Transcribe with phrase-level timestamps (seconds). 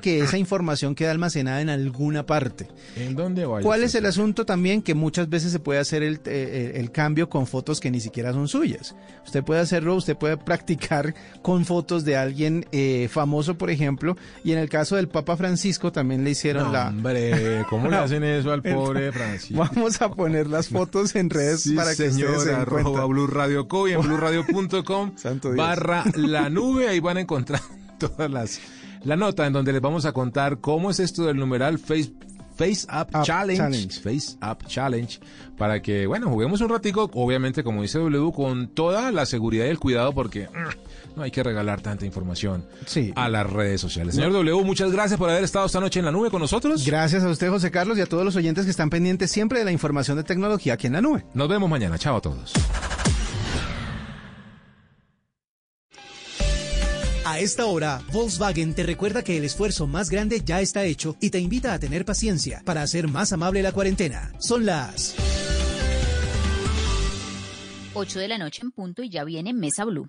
[0.00, 2.68] que esa información queda almacenada en alguna parte.
[2.96, 3.60] ¿En dónde va?
[3.60, 4.82] ¿Cuál es el asunto también?
[4.82, 8.32] Que muchas veces se puede hacer el, eh, el, cambio con fotos que ni siquiera
[8.32, 8.94] son suyas.
[9.24, 14.52] Usted puede hacerlo, usted puede practicar con fotos de alguien eh, famoso, por ejemplo, y
[14.52, 16.88] en el caso del Papa Francisco también le hicieron la...
[16.88, 19.58] Hombre, ¿cómo le hacen eso al pobre Francisco?
[19.58, 23.68] Vamos a poner las fotos en redes para que señor, ustedes se arroba Blue Radio
[23.68, 25.12] Co y en blueradio.com
[25.56, 27.60] barra la nube, ahí van a encontrar
[27.98, 28.60] todas las
[29.04, 32.12] la nota en donde les vamos a contar cómo es esto del numeral Face,
[32.56, 35.18] Face Up, Challenge, Face Up Challenge,
[35.56, 39.68] para que, bueno, juguemos un ratico, obviamente, como dice W, con toda la seguridad y
[39.68, 42.66] el cuidado, porque mm, no hay que regalar tanta información
[43.14, 44.14] a las redes sociales.
[44.14, 46.84] Señor W, muchas gracias por haber estado esta noche en la nube con nosotros.
[46.84, 49.64] Gracias a usted, José Carlos, y a todos los oyentes que están pendientes siempre de
[49.64, 51.24] la información de tecnología aquí en la nube.
[51.32, 51.98] Nos vemos mañana.
[51.98, 52.52] Chao a todos.
[57.30, 61.30] A esta hora, Volkswagen te recuerda que el esfuerzo más grande ya está hecho y
[61.30, 64.32] te invita a tener paciencia para hacer más amable la cuarentena.
[64.40, 65.14] Son las
[67.94, 70.08] 8 de la noche en punto y ya viene Mesa Blue.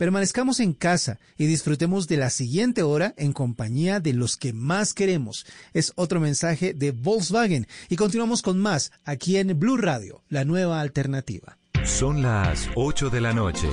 [0.00, 4.94] permanezcamos en casa y disfrutemos de la siguiente hora en compañía de los que más
[4.94, 5.44] queremos.
[5.74, 10.80] Es otro mensaje de Volkswagen y continuamos con más aquí en Blue Radio, la nueva
[10.80, 11.58] alternativa.
[11.84, 13.68] Son las 8 de la noche.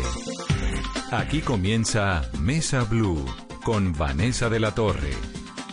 [1.12, 3.24] Aquí comienza Mesa Blue
[3.64, 5.14] con Vanessa de la Torre.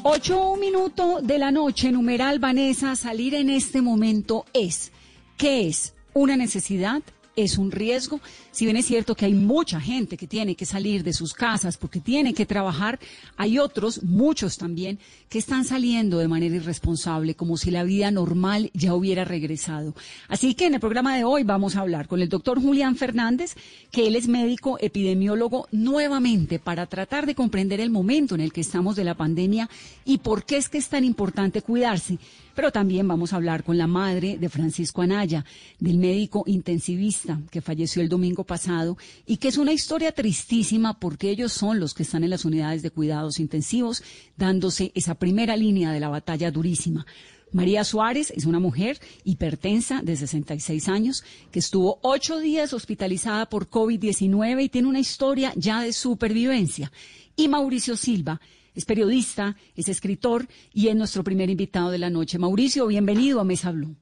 [0.05, 4.93] 8 un minuto de la noche, numeral Vanessa, salir en este momento es,
[5.37, 5.95] ¿qué es?
[6.13, 7.03] ¿Una necesidad?
[7.37, 8.21] ¿Es un riesgo?
[8.53, 11.77] Si bien es cierto que hay mucha gente que tiene que salir de sus casas
[11.77, 13.01] porque tiene que trabajar,
[13.37, 18.71] hay otros, muchos también, que están saliendo de manera irresponsable, como si la vida normal
[18.73, 19.95] ya hubiera regresado.
[20.29, 23.57] Así que en el programa de hoy vamos a hablar con el doctor Julián Fernández,
[23.91, 28.61] que él es médico epidemiólogo nuevamente para tratar de comprender el momento en el que
[28.61, 29.69] estamos de la pandemia
[30.05, 32.19] y por qué es que es tan importante cuidarse.
[32.55, 35.45] Pero también vamos a hablar con la madre de Francisco Anaya,
[35.79, 41.31] del médico intensivista que falleció el domingo pasado y que es una historia tristísima porque
[41.31, 44.03] ellos son los que están en las unidades de cuidados intensivos
[44.37, 47.07] dándose esa primera línea de la batalla durísima.
[47.55, 51.23] María Suárez es una mujer hipertensa de 66 años
[51.53, 56.91] que estuvo ocho días hospitalizada por COVID-19 y tiene una historia ya de supervivencia.
[57.37, 58.41] Y Mauricio Silva
[58.75, 60.43] es periodista, es escritor
[60.73, 62.39] y es nuestro primer invitado de la noche.
[62.39, 63.95] Mauricio, bienvenido a Mesa Blue.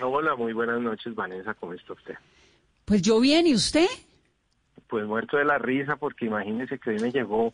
[0.00, 1.54] Hola, muy buenas noches, Vanessa.
[1.54, 2.14] ¿Cómo está usted?
[2.84, 3.86] Pues yo bien, ¿y usted?
[4.88, 7.52] Pues muerto de la risa porque imagínese que hoy me llegó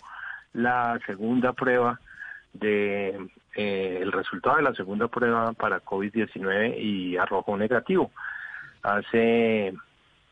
[0.53, 2.01] la segunda prueba
[2.53, 8.11] de eh, el resultado de la segunda prueba para COVID-19 y arrojó negativo.
[8.83, 9.75] Hace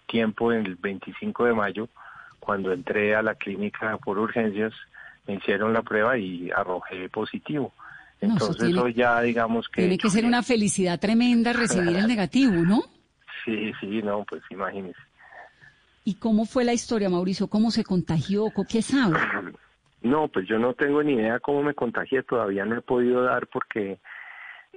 [0.07, 1.89] tiempo, el 25 de mayo,
[2.41, 4.73] cuando entré a la clínica por urgencias,
[5.29, 7.73] me hicieron la prueba y arrojé positivo.
[8.21, 9.83] Entonces hoy ya digamos que...
[9.83, 12.83] Tiene que ser una felicidad tremenda recibir el negativo, ¿no?
[13.45, 14.99] Sí, sí, no, pues imagínese.
[16.05, 17.49] ¿Y cómo fue la historia, Mauricio?
[17.49, 18.47] ¿Cómo se contagió?
[18.69, 19.17] ¿Qué sabe?
[20.01, 23.49] No, pues yo no tengo ni idea cómo me contagié, todavía no he podido dar
[23.49, 23.99] porque,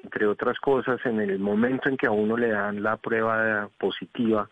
[0.04, 4.50] entre otras cosas, en el momento en que a uno le dan la prueba positiva,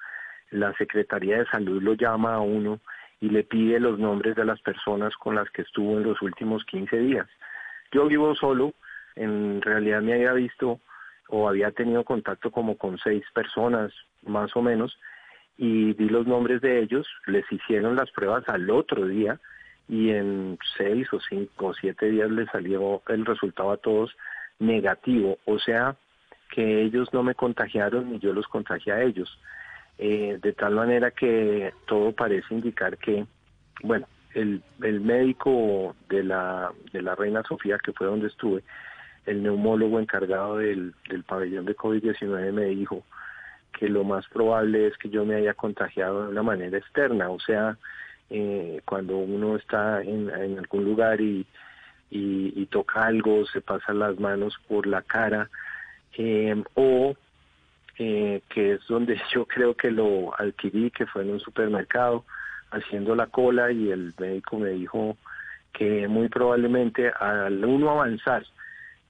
[0.51, 2.79] la Secretaría de Salud lo llama a uno
[3.21, 6.63] y le pide los nombres de las personas con las que estuvo en los últimos
[6.65, 7.27] 15 días.
[7.91, 8.73] Yo vivo solo,
[9.15, 10.79] en realidad me había visto
[11.27, 13.91] o había tenido contacto como con seis personas
[14.23, 14.97] más o menos
[15.57, 19.39] y di los nombres de ellos, les hicieron las pruebas al otro día
[19.89, 24.15] y en seis o cinco o siete días les salió el resultado a todos
[24.59, 25.95] negativo, o sea
[26.51, 29.37] que ellos no me contagiaron ni yo los contagié a ellos,
[29.99, 33.25] eh, de tal manera que todo parece indicar que,
[33.83, 38.63] bueno, el, el médico de la, de la Reina Sofía, que fue donde estuve,
[39.25, 43.03] el neumólogo encargado del, del pabellón de COVID-19 me dijo
[43.77, 47.39] que lo más probable es que yo me haya contagiado de una manera externa, o
[47.39, 47.77] sea,
[48.29, 51.45] eh, cuando uno está en, algún lugar y,
[52.09, 55.49] y, toca algo, se pasan las manos por la cara,
[56.17, 57.15] eh, o
[57.99, 62.25] eh, que es donde yo creo que lo adquirí, que fue en un supermercado,
[62.71, 65.17] haciendo la cola y el médico me dijo
[65.73, 68.43] que muy probablemente al uno avanzar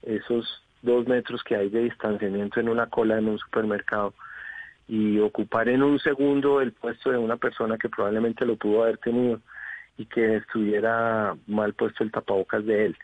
[0.01, 4.13] esos dos metros que hay de distanciamiento en una cola en un supermercado
[4.87, 8.97] y ocupar en un segundo el puesto de una persona que probablemente lo pudo haber
[8.97, 9.39] tenido
[9.97, 12.97] y que estuviera mal puesto el tapabocas de él.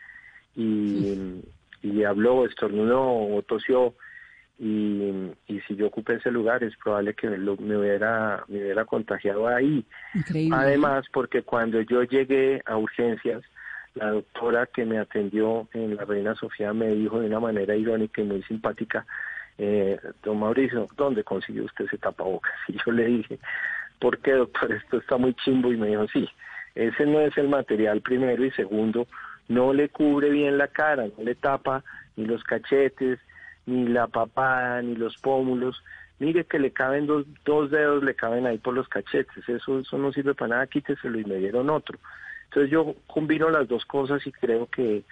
[0.56, 1.42] Y,
[1.82, 3.94] y habló, estornudó o tosió.
[4.58, 8.86] Y, y, si yo ocupé ese lugar es probable que me, me, hubiera, me hubiera
[8.86, 9.84] contagiado ahí.
[10.50, 13.42] Además, porque cuando yo llegué a urgencias,
[13.94, 18.22] la doctora que me atendió en la Reina Sofía me dijo de una manera irónica
[18.22, 19.06] y muy simpática,
[19.58, 22.54] eh, don Mauricio, ¿dónde consiguió usted ese tapabocas?
[22.68, 23.38] Y yo le dije,
[23.98, 24.72] ¿por qué doctor?
[24.72, 26.28] Esto está muy chimbo y me dijo, sí,
[26.74, 29.06] ese no es el material primero y segundo,
[29.48, 31.82] no le cubre bien la cara, no le tapa
[32.16, 33.18] ni los cachetes,
[33.66, 35.82] ni la papada, ni los pómulos.
[36.18, 39.48] Mire que le caben dos, dos dedos, le caben ahí por los cachetes.
[39.48, 41.98] Eso, eso no sirve para nada, quíteselo y me dieron otro.
[42.44, 45.04] Entonces yo combino las dos cosas y creo que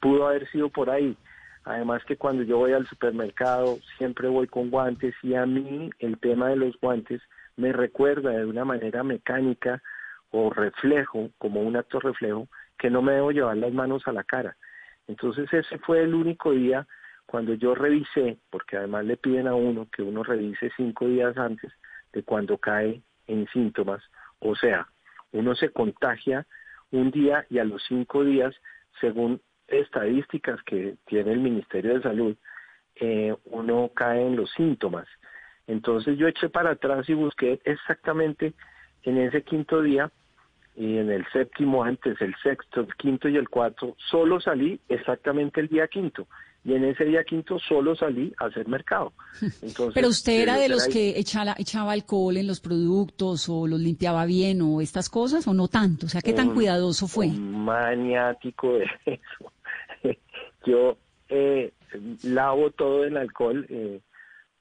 [0.00, 1.16] pudo haber sido por ahí.
[1.64, 6.18] Además que cuando yo voy al supermercado siempre voy con guantes y a mí el
[6.18, 7.20] tema de los guantes
[7.56, 9.82] me recuerda de una manera mecánica
[10.30, 12.48] o reflejo, como un acto reflejo,
[12.78, 14.56] que no me debo llevar las manos a la cara.
[15.06, 16.86] Entonces ese fue el único día
[17.30, 21.72] cuando yo revisé, porque además le piden a uno que uno revise cinco días antes
[22.12, 24.02] de cuando cae en síntomas,
[24.40, 24.88] o sea,
[25.30, 26.44] uno se contagia
[26.90, 28.52] un día y a los cinco días,
[29.00, 32.36] según estadísticas que tiene el Ministerio de Salud,
[32.96, 35.06] eh, uno cae en los síntomas.
[35.68, 38.54] Entonces yo eché para atrás y busqué exactamente
[39.04, 40.10] en ese quinto día
[40.74, 45.60] y en el séptimo antes, el sexto, el quinto y el cuarto, solo salí exactamente
[45.60, 46.26] el día quinto.
[46.62, 49.12] Y en ese día quinto solo salí a hacer mercado.
[49.62, 53.80] Entonces, Pero usted era de los que echaba, echaba alcohol en los productos o los
[53.80, 56.06] limpiaba bien o estas cosas o no tanto.
[56.06, 57.28] O sea, ¿qué tan cuidadoso fue?
[57.28, 59.52] maniático de eso.
[60.66, 60.98] Yo
[61.28, 61.72] eh,
[62.22, 64.00] lavo todo el alcohol eh,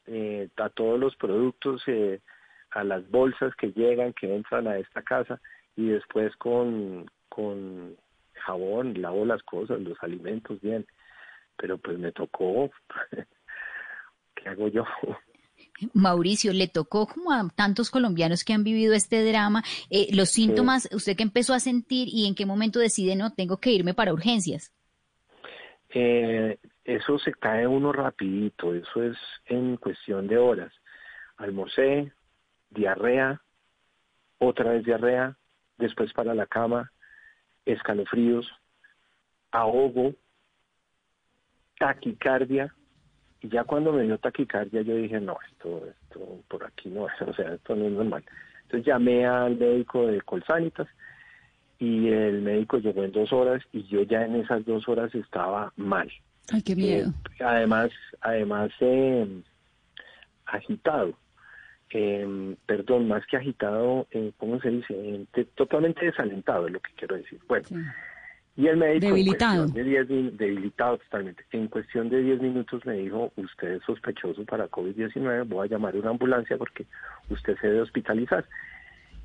[0.07, 2.19] eh, a todos los productos, eh,
[2.71, 5.39] a las bolsas que llegan, que entran a esta casa
[5.75, 7.95] y después con, con
[8.33, 10.85] jabón lavo las cosas, los alimentos bien.
[11.59, 12.71] Pero pues me tocó,
[14.35, 14.85] ¿qué hago yo?
[15.93, 19.63] Mauricio, le tocó como a tantos colombianos que han vivido este drama,
[20.11, 23.71] los síntomas, usted que empezó a sentir y en qué momento decide, no, tengo que
[23.71, 24.73] irme para urgencias
[25.89, 30.73] eh, eso se cae uno rapidito, eso es en cuestión de horas.
[31.37, 32.11] Almorcé,
[32.69, 33.41] diarrea,
[34.37, 35.35] otra vez diarrea,
[35.77, 36.91] después para la cama,
[37.65, 38.47] escalofríos,
[39.51, 40.13] ahogo,
[41.79, 42.71] taquicardia,
[43.41, 47.21] y ya cuando me dio taquicardia yo dije, no, esto, esto por aquí no es,
[47.27, 48.23] o sea, esto no es normal.
[48.63, 50.87] Entonces llamé al médico de Colsanitas,
[51.79, 55.71] y el médico llegó en dos horas y yo ya en esas dos horas estaba
[55.77, 56.11] mal.
[56.51, 57.09] Ay, qué miedo.
[57.39, 57.89] Eh, además,
[58.19, 59.41] además eh,
[60.45, 61.17] agitado.
[61.91, 65.25] Eh, perdón, más que agitado, eh, ¿cómo se dice?
[65.55, 67.39] totalmente desalentado es lo que quiero decir.
[67.47, 67.65] Bueno,
[68.59, 69.07] y el médico...
[69.07, 69.67] Debilitado.
[69.67, 70.07] de diez,
[70.37, 71.45] debilitado totalmente.
[71.53, 75.95] En cuestión de 10 minutos me dijo, usted es sospechoso para COVID-19, voy a llamar
[75.95, 76.85] a una ambulancia porque
[77.29, 78.43] usted se debe hospitalizar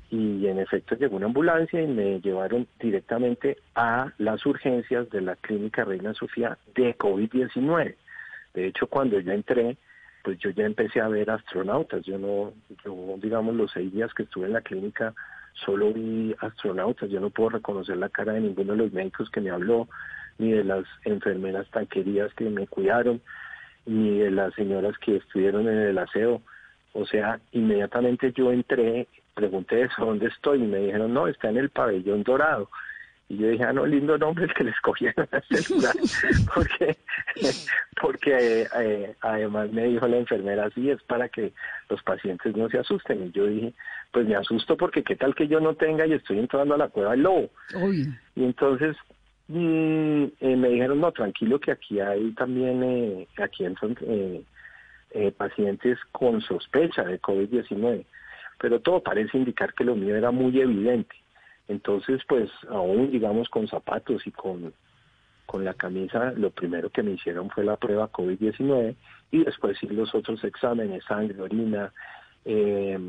[0.09, 5.35] y en efecto llegó una ambulancia y me llevaron directamente a las urgencias de la
[5.35, 7.95] clínica Reina Sofía de COVID-19.
[8.53, 9.75] De hecho, cuando yo entré,
[10.23, 12.05] pues yo ya empecé a ver astronautas.
[12.05, 12.53] Yo no,
[12.85, 15.13] yo digamos los seis días que estuve en la clínica
[15.55, 17.09] solo vi astronautas.
[17.09, 19.87] Yo no puedo reconocer la cara de ninguno de los médicos que me habló,
[20.37, 23.21] ni de las enfermeras tan queridas que me cuidaron,
[23.85, 26.41] ni de las señoras que estuvieron en el aseo.
[26.93, 30.63] O sea, inmediatamente yo entré pregunté eso, ¿dónde estoy?
[30.63, 32.69] Y me dijeron, no, está en el pabellón dorado.
[33.27, 35.95] Y yo dije, ah, no, lindo nombre el que le escogieron a este lugar,
[36.53, 36.97] porque,
[37.99, 41.51] porque eh, además me dijo la enfermera, sí, es para que
[41.89, 43.25] los pacientes no se asusten.
[43.25, 43.73] Y yo dije,
[44.11, 46.89] pues me asusto porque qué tal que yo no tenga y estoy entrando a la
[46.89, 47.49] cueva del lobo.
[48.35, 48.95] Y entonces
[49.47, 55.97] mm, eh, me dijeron, no, tranquilo que aquí hay también, eh, aquí entran eh, pacientes
[56.11, 58.05] con sospecha de COVID-19
[58.59, 61.15] pero todo parece indicar que lo mío era muy evidente.
[61.67, 64.73] Entonces, pues aún digamos con zapatos y con,
[65.45, 68.95] con la camisa, lo primero que me hicieron fue la prueba COVID-19
[69.31, 71.91] y después sí los otros exámenes, sangre, orina,
[72.45, 72.99] eh,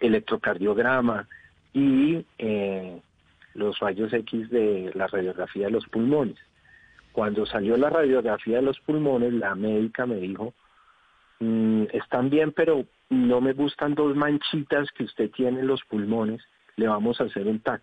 [0.00, 1.26] electrocardiograma
[1.72, 3.00] y eh,
[3.54, 6.36] los rayos X de la radiografía de los pulmones.
[7.12, 10.52] Cuando salió la radiografía de los pulmones, la médica me dijo,
[11.40, 16.42] mm, están bien, pero no me gustan dos manchitas que usted tiene en los pulmones,
[16.76, 17.82] le vamos a hacer un TAC.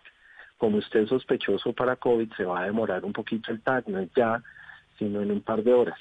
[0.58, 3.98] Como usted es sospechoso para COVID, se va a demorar un poquito el TAC, no
[3.98, 4.42] es ya,
[4.98, 5.98] sino en un par de horas.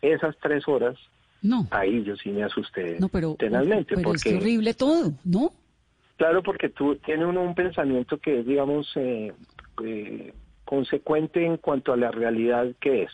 [0.00, 0.96] Esas tres horas,
[1.42, 1.66] no.
[1.70, 5.52] ahí yo sí me asusté no, pero, Pero es horrible todo, ¿no?
[6.16, 9.32] Claro, porque tú tienes uno un pensamiento que es, digamos, eh,
[9.84, 10.32] eh,
[10.64, 13.12] consecuente en cuanto a la realidad que es.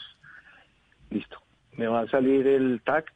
[1.11, 1.39] Listo,
[1.77, 3.13] me va a salir el TAC.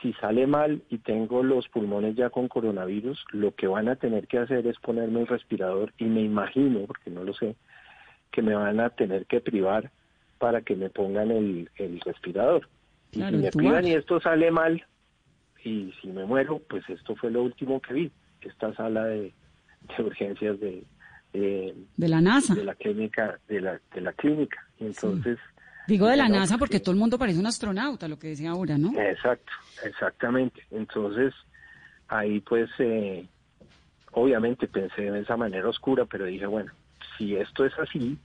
[0.00, 4.26] Si sale mal y tengo los pulmones ya con coronavirus, lo que van a tener
[4.26, 7.56] que hacer es ponerme el respirador y me imagino, porque no lo sé,
[8.30, 9.90] que me van a tener que privar
[10.38, 11.68] para que me pongan el,
[12.04, 12.68] respirador.
[13.12, 14.82] y si me privan y esto sale mal,
[15.62, 19.34] y si me muero, pues esto fue lo último que vi, esta sala de,
[19.98, 20.84] urgencias de,
[21.34, 21.74] de,
[22.08, 22.54] la NASA.
[22.54, 24.66] De la clínica, de la, de la clínica.
[24.78, 25.38] Y entonces...
[25.86, 28.78] Digo de la NASA porque todo el mundo parece un astronauta, lo que decía ahora,
[28.78, 28.98] ¿no?
[29.00, 29.52] Exacto,
[29.84, 30.62] exactamente.
[30.70, 31.34] Entonces,
[32.08, 33.26] ahí pues, eh,
[34.12, 36.72] obviamente pensé de esa manera oscura, pero dije, bueno,
[37.16, 38.18] si esto es así,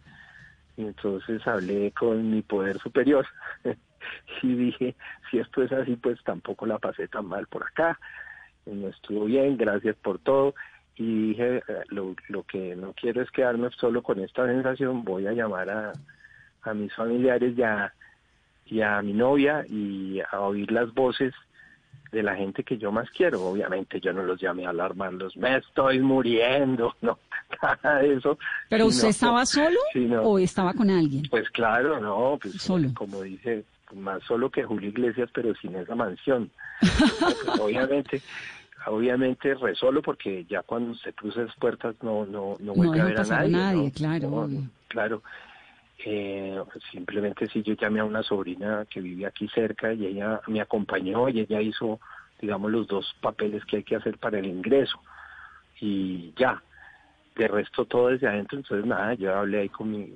[0.77, 3.25] entonces hablé con mi poder superior
[4.43, 4.95] y dije,
[5.29, 7.99] si esto es así, pues tampoco la pasé tan mal por acá,
[8.65, 10.55] no estuvo bien, gracias por todo.
[10.97, 15.27] Y dije, eh, lo, lo que no quiero es quedarme solo con esta sensación, voy
[15.27, 15.91] a llamar a,
[16.65, 17.93] a mis familiares ya
[18.65, 21.33] y a mi novia y a oír las voces
[22.11, 23.43] de la gente que yo más quiero.
[23.43, 27.19] Obviamente yo no los llamé a alarmarlos, me estoy muriendo, no,
[27.61, 28.37] nada de eso.
[28.69, 29.79] ¿Pero usted estaba solo
[30.23, 31.23] o estaba con alguien?
[31.29, 32.89] Pues claro, no, pues solo.
[32.95, 36.49] como dice, más solo que Julio Iglesias, pero sin esa mansión.
[36.79, 38.21] Pues, obviamente,
[38.87, 43.19] obviamente resolo porque ya cuando se cruza las puertas no no no vuelve a ver
[43.19, 43.51] a nadie.
[43.51, 44.49] nadie claro.
[44.87, 45.21] claro.
[46.03, 46.61] Eh,
[46.91, 51.29] simplemente si yo llamé a una sobrina que vivía aquí cerca y ella me acompañó
[51.29, 51.99] y ella hizo,
[52.41, 54.99] digamos, los dos papeles que hay que hacer para el ingreso.
[55.79, 56.61] Y ya,
[57.35, 60.13] de resto todo desde adentro, entonces nada, yo hablé ahí con mi,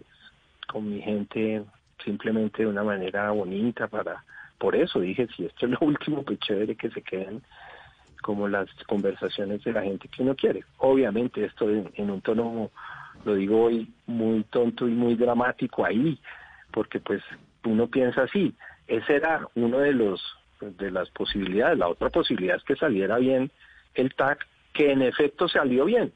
[0.68, 1.64] con mi gente
[2.04, 4.24] simplemente de una manera bonita para,
[4.58, 7.42] por eso dije, si esto es lo último, pues chévere que se queden
[8.22, 10.66] como las conversaciones de la gente que uno quiere.
[10.80, 12.70] Obviamente esto en un tono
[13.26, 16.20] lo digo hoy muy tonto y muy dramático ahí,
[16.72, 17.22] porque pues
[17.64, 18.54] uno piensa así,
[18.88, 20.22] ese era uno de los
[20.62, 23.50] de las posibilidades, la otra posibilidad es que saliera bien
[23.94, 26.12] el TAC, que en efecto salió bien.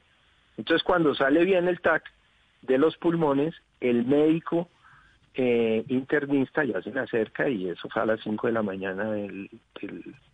[0.58, 2.04] Entonces cuando sale bien el TAC
[2.62, 4.68] de los pulmones, el médico
[5.34, 9.10] eh, internista ya se me acerca y eso fue a las 5 de la mañana
[9.12, 9.50] del,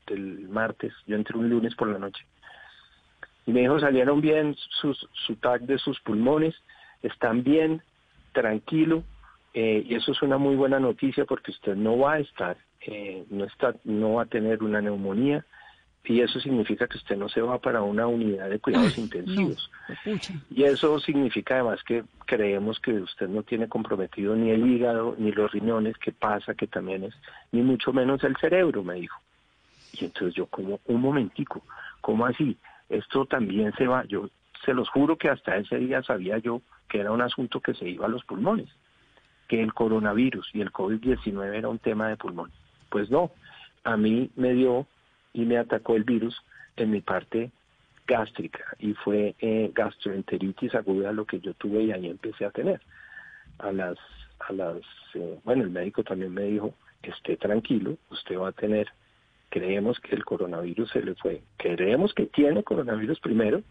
[0.07, 2.25] del martes, yo entré un lunes por la noche
[3.51, 6.55] y me dijo, salieron bien sus, su tag de sus pulmones,
[7.03, 7.83] están bien,
[8.33, 9.03] tranquilo,
[9.55, 13.25] eh, y eso es una muy buena noticia porque usted no va a estar, eh,
[13.29, 15.45] no, está, no va a tener una neumonía,
[16.05, 19.69] y eso significa que usted no se va para una unidad de cuidados intensivos.
[20.49, 25.33] y eso significa además que creemos que usted no tiene comprometido ni el hígado, ni
[25.33, 27.15] los riñones, que pasa que también es,
[27.51, 29.21] ni mucho menos el cerebro, me dijo.
[29.93, 31.63] Y entonces yo como, un momentico,
[32.01, 32.57] ¿cómo así?
[32.91, 34.29] Esto también se va, yo
[34.65, 37.89] se los juro que hasta ese día sabía yo que era un asunto que se
[37.89, 38.69] iba a los pulmones,
[39.49, 42.51] que el coronavirus y el COVID-19 era un tema de pulmón.
[42.91, 43.31] Pues no,
[43.85, 44.87] a mí me dio
[45.33, 46.37] y me atacó el virus
[46.77, 47.51] en mi parte
[48.07, 52.81] gástrica y fue eh, gastroenteritis aguda lo que yo tuve y ahí empecé a tener.
[53.59, 53.97] A las,
[54.41, 54.79] a las,
[55.15, 58.89] eh, bueno, el médico también me dijo, esté tranquilo, usted va a tener
[59.51, 61.43] creemos que el coronavirus se le fue.
[61.59, 63.63] Creemos que tiene coronavirus primero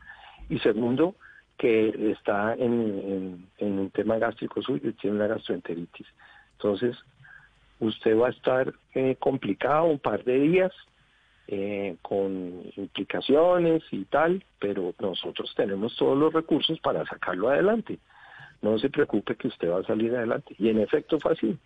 [0.50, 1.16] y segundo
[1.58, 6.08] que está en, un tema gástrico suyo y tiene una gastroenteritis.
[6.54, 6.96] Entonces,
[7.80, 10.72] usted va a estar eh, complicado un par de días
[11.48, 18.00] eh, con implicaciones y tal, pero nosotros tenemos todos los recursos para sacarlo adelante.
[18.62, 20.56] No se preocupe que usted va a salir adelante.
[20.58, 21.58] Y en efecto fue así.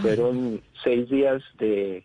[0.00, 2.04] Fueron seis días de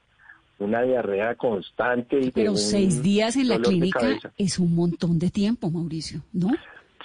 [0.60, 2.20] una diarrea constante.
[2.20, 6.52] Y pero seis días en la clínica es un montón de tiempo, Mauricio, ¿no?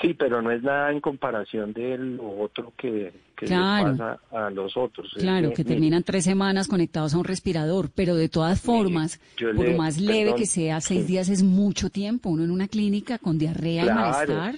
[0.00, 5.12] Sí, pero no es nada en comparación del otro que, que pasa a los otros.
[5.18, 9.20] Claro, que terminan tres semanas conectados a un respirador, pero de todas formas,
[9.54, 12.30] por más leve que sea, seis días es mucho tiempo.
[12.30, 14.54] Uno en una clínica con diarrea y malestar.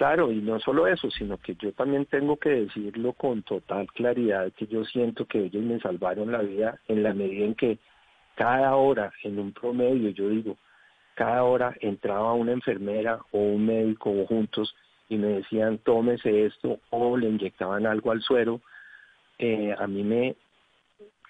[0.00, 4.50] Claro, y no solo eso, sino que yo también tengo que decirlo con total claridad
[4.56, 7.76] que yo siento que ellos me salvaron la vida en la medida en que
[8.34, 10.56] cada hora, en un promedio, yo digo,
[11.16, 14.74] cada hora entraba una enfermera o un médico juntos
[15.10, 18.62] y me decían tómese esto o le inyectaban algo al suero.
[19.38, 20.34] Eh, a mí me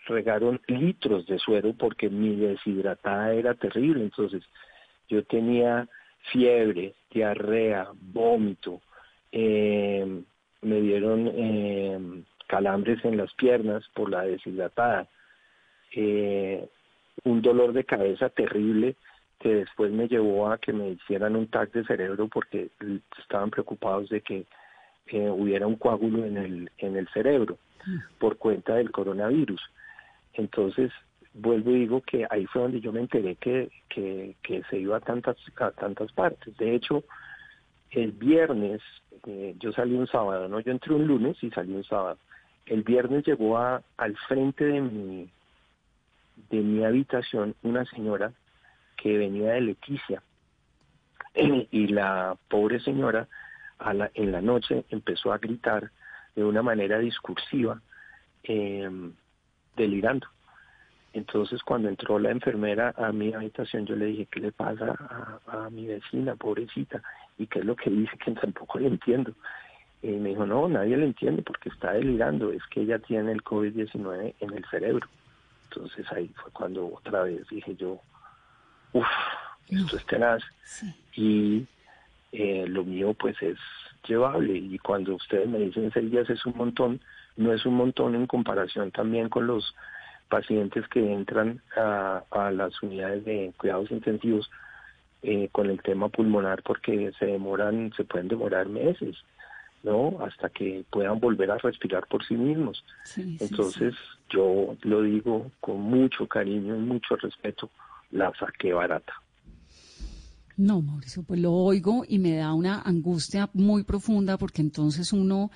[0.07, 4.45] regaron litros de suero porque mi deshidratada era terrible, entonces
[5.09, 5.89] yo tenía
[6.33, 8.81] fiebre, diarrea, vómito,
[9.33, 10.23] eh,
[10.62, 15.09] me dieron eh, calambres en las piernas por la deshidratada,
[15.95, 16.69] eh,
[17.25, 18.97] un dolor de cabeza terrible
[19.39, 22.71] que después me llevó a que me hicieran un TAC de cerebro porque
[23.19, 24.45] estaban preocupados de que
[25.07, 27.59] eh, hubiera un coágulo en el, en el cerebro
[28.19, 29.61] por cuenta del coronavirus.
[30.35, 30.93] Entonces,
[31.34, 35.00] vuelvo y digo que ahí fue donde yo me enteré que, que, se iba a
[35.00, 36.56] tantas, a tantas partes.
[36.56, 37.04] De hecho,
[37.90, 38.80] el viernes,
[39.26, 40.60] eh, yo salí un sábado, ¿no?
[40.60, 42.18] Yo entré un lunes y salí un sábado.
[42.66, 45.30] El viernes llegó a, al frente de mi,
[46.50, 48.32] de mi habitación una señora
[48.96, 50.22] que venía de Leticia.
[51.34, 53.28] y la pobre señora
[53.78, 55.90] a la, en la noche empezó a gritar
[56.34, 57.80] de una manera discursiva,
[58.42, 59.12] em,
[59.76, 60.26] delirando.
[61.12, 64.95] Entonces cuando entró la enfermera a mi habitación yo le dije, ¿qué le pasa
[65.47, 67.02] a, a mi vecina, pobrecita?
[67.38, 69.33] ¿Y qué es lo que dice que tampoco le entiendo?
[70.02, 73.43] Y me dijo, no, nadie le entiende porque está delirando, es que ella tiene el
[73.43, 75.07] COVID-19 en el cerebro.
[75.64, 78.00] Entonces ahí fue cuando otra vez dije yo,
[78.93, 79.07] uff,
[79.69, 80.43] esto es tenaz.
[81.14, 81.67] Y
[82.33, 83.59] eh, lo mío pues es
[84.07, 84.57] llevable.
[84.57, 87.00] Y cuando ustedes me dicen seis días es un montón,
[87.37, 89.75] no es un montón en comparación también con los
[90.30, 94.50] pacientes que entran a, las unidades de cuidados intensivos
[95.22, 99.16] eh, con el tema pulmonar porque se demoran, se pueden demorar meses,
[99.82, 100.18] ¿no?
[100.25, 102.82] Hasta que puedan volver a respirar por sí mismos.
[103.16, 103.94] Entonces,
[104.30, 107.68] yo lo digo con mucho cariño y mucho respeto,
[108.10, 109.12] la saqué barata.
[110.56, 115.50] No, Mauricio, pues lo oigo y me da una angustia muy profunda porque entonces uno,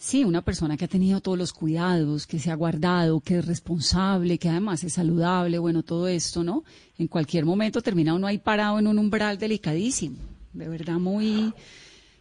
[0.00, 3.46] sí, una persona que ha tenido todos los cuidados, que se ha guardado, que es
[3.46, 6.64] responsable, que además es saludable, bueno, todo esto, ¿no?
[6.98, 10.16] En cualquier momento termina uno ahí parado en un umbral delicadísimo.
[10.54, 11.52] De verdad, muy,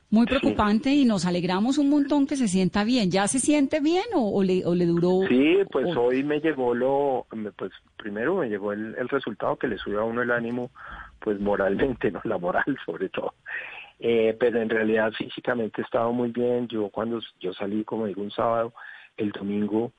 [0.09, 3.11] muy preocupante y nos alegramos un montón que se sienta bien.
[3.11, 5.21] ¿Ya se siente bien o, le, o le, duró?
[5.29, 9.77] Sí, pues hoy me llegó lo, pues primero me llegó el, el resultado que le
[9.77, 10.69] subió a uno el ánimo
[11.19, 13.33] pues moralmente, no la moral sobre todo.
[13.99, 16.67] Eh, pero en realidad físicamente he estado muy bien.
[16.67, 18.73] Yo cuando yo salí, como digo, un sábado,
[19.17, 19.91] el domingo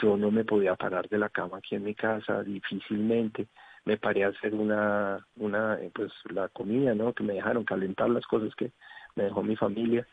[0.00, 3.46] yo no me podía parar de la cama aquí en mi casa, difícilmente.
[3.84, 7.12] Me paré a hacer una, una, eh, pues la comida, ¿no?
[7.12, 8.70] Que me dejaron calentar las cosas que
[9.16, 10.06] me dejó mi familia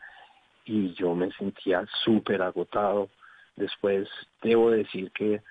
[0.64, 3.08] y yo me sentía súper agotado.
[3.56, 4.08] Después
[4.42, 5.42] debo decir que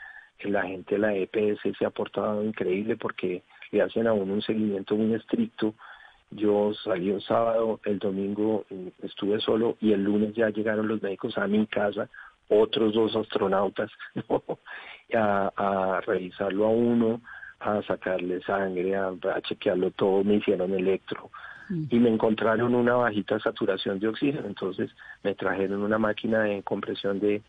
[0.44, 4.42] la gente de la EPS se ha portado increíble porque le hacen a uno un
[4.42, 5.76] seguimiento muy estricto.
[6.32, 11.02] Yo salí un sábado, el domingo mm, estuve solo y el lunes ya llegaron los
[11.02, 12.08] médicos a mi casa,
[12.50, 13.92] otros dos astronautas,
[15.16, 17.22] a, a, revisarlo a uno,
[17.60, 21.32] a sacarle sangre, a, chequearlo todo, me hicieron electro
[21.70, 21.86] mm.
[21.90, 24.92] y me encontraron una bajita saturación de oxígeno, entonces
[25.24, 27.42] me trajeron una máquina de compresión de,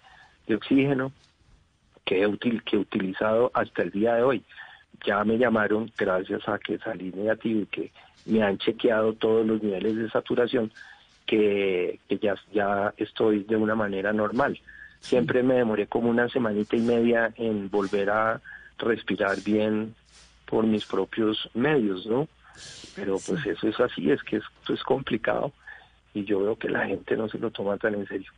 [0.46, 1.12] de oxígeno
[2.06, 4.44] que he, que he utilizado hasta el día de hoy
[5.04, 7.92] ya me llamaron gracias a que salí negativo y que
[8.26, 10.72] me han chequeado todos los niveles de saturación
[11.26, 14.58] que, ya, ya estoy de una manera normal.
[15.00, 18.40] Siempre me demoré como una semanita y media en volver a
[18.78, 19.94] respirar bien
[20.46, 22.28] por mis propios medios, ¿no?
[22.96, 25.52] Pero pues eso es así, es que esto es complicado
[26.12, 28.30] y yo veo que la gente no se lo toma tan en serio.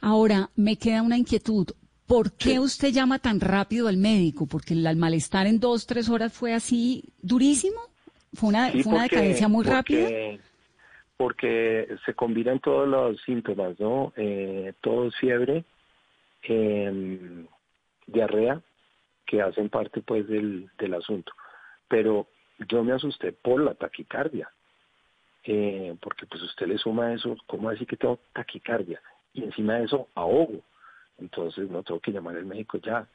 [0.00, 1.68] Ahora, me queda una inquietud.
[2.12, 4.46] ¿Por qué usted llama tan rápido al médico?
[4.46, 7.80] Porque el, malestar en dos, tres horas fue así durísimo.
[8.34, 10.10] ¿Fue una, fue una decadencia muy rápida?
[11.16, 14.12] Porque se combinan todos los síntomas, ¿no?
[14.16, 15.64] Eh, todos fiebre,
[16.42, 17.46] em,
[18.06, 18.60] diarrea,
[19.24, 21.32] que hacen parte pues del, del asunto.
[21.88, 22.26] Pero
[22.68, 24.50] yo me asusté por la taquicardia,
[25.44, 29.00] eh, porque pues usted le suma eso, ¿cómo así que tengo taquicardia?
[29.32, 30.62] Y encima de eso, ahogo
[31.22, 33.06] entonces no tengo que llamar al médico ya.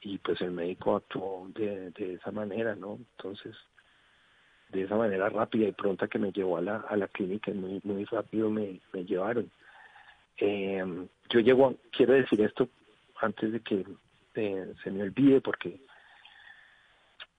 [0.00, 2.98] Y pues el médico actuó de, de esa manera, ¿no?
[3.16, 3.56] Entonces,
[4.68, 7.80] de esa manera rápida y pronta que me llevó a la, a la clínica, muy,
[7.82, 9.50] muy rápido me, me llevaron.
[10.36, 10.84] Eh,
[11.30, 12.68] yo llego, quiero decir esto
[13.20, 13.84] antes de que
[14.34, 15.80] eh, se me olvide, porque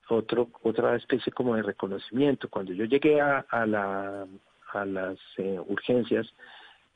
[0.09, 2.49] otro, otra especie como de reconocimiento.
[2.49, 4.27] Cuando yo llegué a, a, la,
[4.73, 6.27] a las eh, urgencias,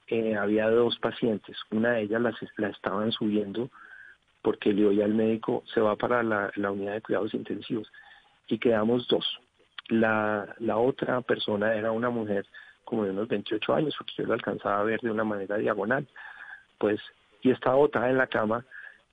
[0.07, 1.57] eh, había dos pacientes.
[1.71, 3.69] Una de ellas las, la estaban subiendo
[4.41, 7.89] porque le oía al médico, se va para la, unidad de cuidados intensivos.
[8.47, 9.25] Y quedamos dos.
[9.87, 12.45] La, la otra persona era una mujer
[12.83, 16.05] como de unos 28 años, porque yo la alcanzaba a ver de una manera diagonal.
[16.77, 16.99] Pues,
[17.41, 18.65] y estaba botada en la cama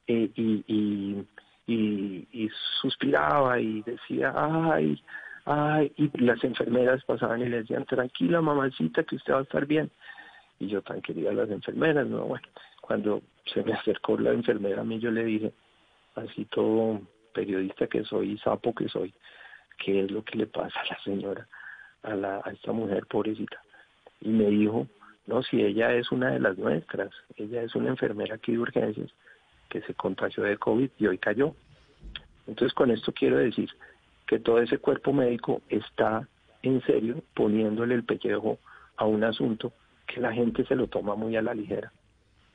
[0.09, 1.26] eh, y, y,
[1.68, 2.50] y, y
[2.81, 5.00] suspiraba y decía, ay,
[5.44, 9.64] ay, y las enfermeras pasaban y le decían, tranquila mamacita, que usted va a estar
[9.66, 9.92] bien
[10.61, 12.27] y yo tan quería las enfermeras, ¿no?
[12.27, 12.46] Bueno,
[12.81, 15.53] cuando se me acercó la enfermera a mí yo le dije,
[16.14, 17.01] así todo
[17.33, 19.12] periodista que soy, sapo que soy,
[19.79, 21.49] qué es lo que le pasa a la señora,
[22.03, 23.61] a, la, a esta mujer pobrecita.
[24.20, 24.87] Y me dijo,
[25.27, 29.11] no, si ella es una de las nuestras, ella es una enfermera aquí de urgencias
[29.70, 31.55] que se contagió de COVID y hoy cayó.
[32.46, 33.70] Entonces con esto quiero decir
[34.27, 36.29] que todo ese cuerpo médico está
[36.62, 38.59] en serio poniéndole el pellejo
[38.96, 39.73] a un asunto
[40.12, 41.92] que la gente se lo toma muy a la ligera,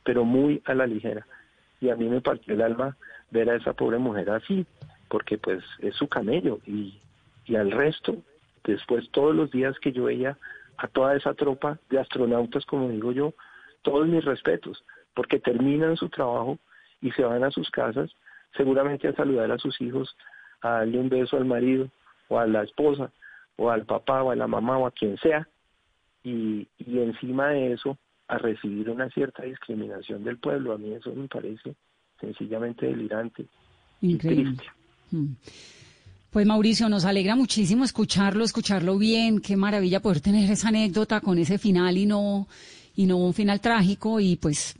[0.03, 1.25] pero muy a la ligera.
[1.79, 2.97] Y a mí me partió el alma
[3.31, 4.65] ver a esa pobre mujer así,
[5.07, 6.99] porque pues es su camello y,
[7.45, 8.17] y al resto,
[8.63, 10.37] después todos los días que yo veía
[10.77, 13.33] a toda esa tropa de astronautas, como digo yo,
[13.83, 16.57] todos mis respetos, porque terminan su trabajo
[17.01, 18.11] y se van a sus casas,
[18.57, 20.15] seguramente a saludar a sus hijos,
[20.61, 21.89] a darle un beso al marido
[22.27, 23.11] o a la esposa
[23.57, 25.47] o al papá o a la mamá o a quien sea,
[26.25, 30.73] y, y encima de eso a recibir una cierta discriminación del pueblo.
[30.73, 31.75] A mí eso me parece
[32.19, 33.45] sencillamente delirante
[34.01, 34.63] y triste.
[35.11, 35.33] Mm.
[36.31, 39.39] Pues Mauricio, nos alegra muchísimo escucharlo, escucharlo bien.
[39.39, 42.47] Qué maravilla poder tener esa anécdota con ese final y no
[42.95, 44.75] y no un final trágico y pues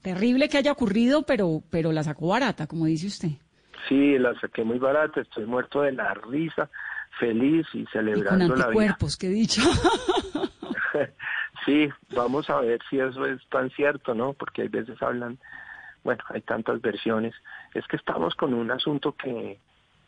[0.00, 3.30] terrible que haya ocurrido, pero pero la sacó barata, como dice usted.
[3.88, 5.20] Sí, la saqué muy barata.
[5.20, 6.70] Estoy muerto de la risa,
[7.20, 9.38] feliz y celebrando y con anticuerpos, la vida.
[9.38, 9.62] dicho.
[11.64, 14.32] sí, vamos a ver si eso es tan cierto, ¿no?
[14.32, 15.38] Porque hay veces hablan,
[16.04, 17.34] bueno, hay tantas versiones.
[17.74, 19.58] Es que estamos con un asunto que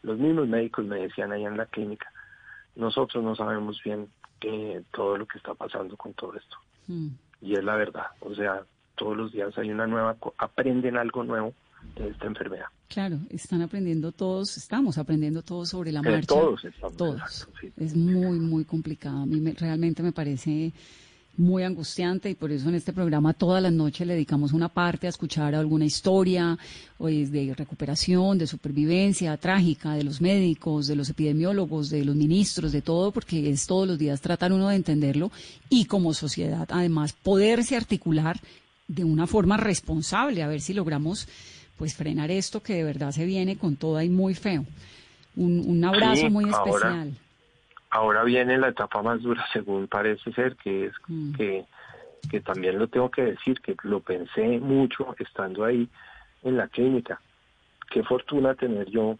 [0.03, 2.11] los mismos médicos me decían ahí en la clínica,
[2.77, 4.09] nosotros no sabemos bien
[4.91, 6.57] todo lo que está pasando con todo esto.
[6.87, 7.09] Mm.
[7.41, 8.63] Y es la verdad, o sea,
[8.95, 11.55] todos los días hay una nueva, aprenden algo nuevo
[11.97, 12.67] de esta enfermedad.
[12.89, 16.27] Claro, están aprendiendo todos, estamos aprendiendo todos sobre la eh, marcha.
[16.27, 16.63] todos
[16.97, 17.49] Todos.
[17.77, 19.23] Es muy, muy complicado.
[19.23, 20.73] A mí realmente me parece
[21.37, 25.07] muy angustiante y por eso en este programa todas las noches le dedicamos una parte
[25.07, 26.57] a escuchar alguna historia
[26.99, 32.83] de recuperación, de supervivencia trágica de los médicos, de los epidemiólogos, de los ministros, de
[32.83, 35.33] todo, porque es todos los días tratar uno de entenderlo
[35.69, 38.41] y como sociedad además poderse articular
[38.87, 41.27] de una forma responsable, a ver si logramos
[41.77, 44.65] pues frenar esto que de verdad se viene con toda y muy feo.
[45.37, 47.13] Un, abrazo muy especial
[47.95, 51.35] ahora viene la etapa más dura, según parece ser, que es mm.
[51.35, 51.65] que,
[52.31, 55.89] que también lo tengo que decir, que lo pensé mucho estando ahí
[56.43, 57.21] en la clínica.
[57.91, 59.17] Qué fortuna tener yo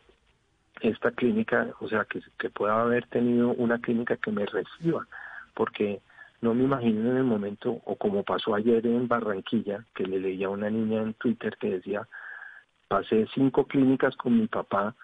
[0.81, 5.07] esta clínica, o sea, que, que pueda haber tenido una clínica que me reciba,
[5.55, 6.01] porque
[6.41, 10.49] no me imagino en el momento, o como pasó ayer en Barranquilla, que le leía
[10.49, 12.09] a una niña en Twitter que decía,
[12.95, 14.95] pasé cinco clínicas con mi papá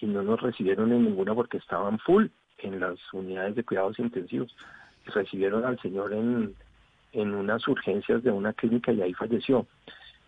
[0.00, 2.26] y no nos recibieron en ninguna porque estaban full
[2.58, 4.54] en las unidades de cuidados intensivos.
[5.06, 6.54] Recibieron al señor en,
[7.10, 9.66] en unas urgencias de una clínica y ahí falleció.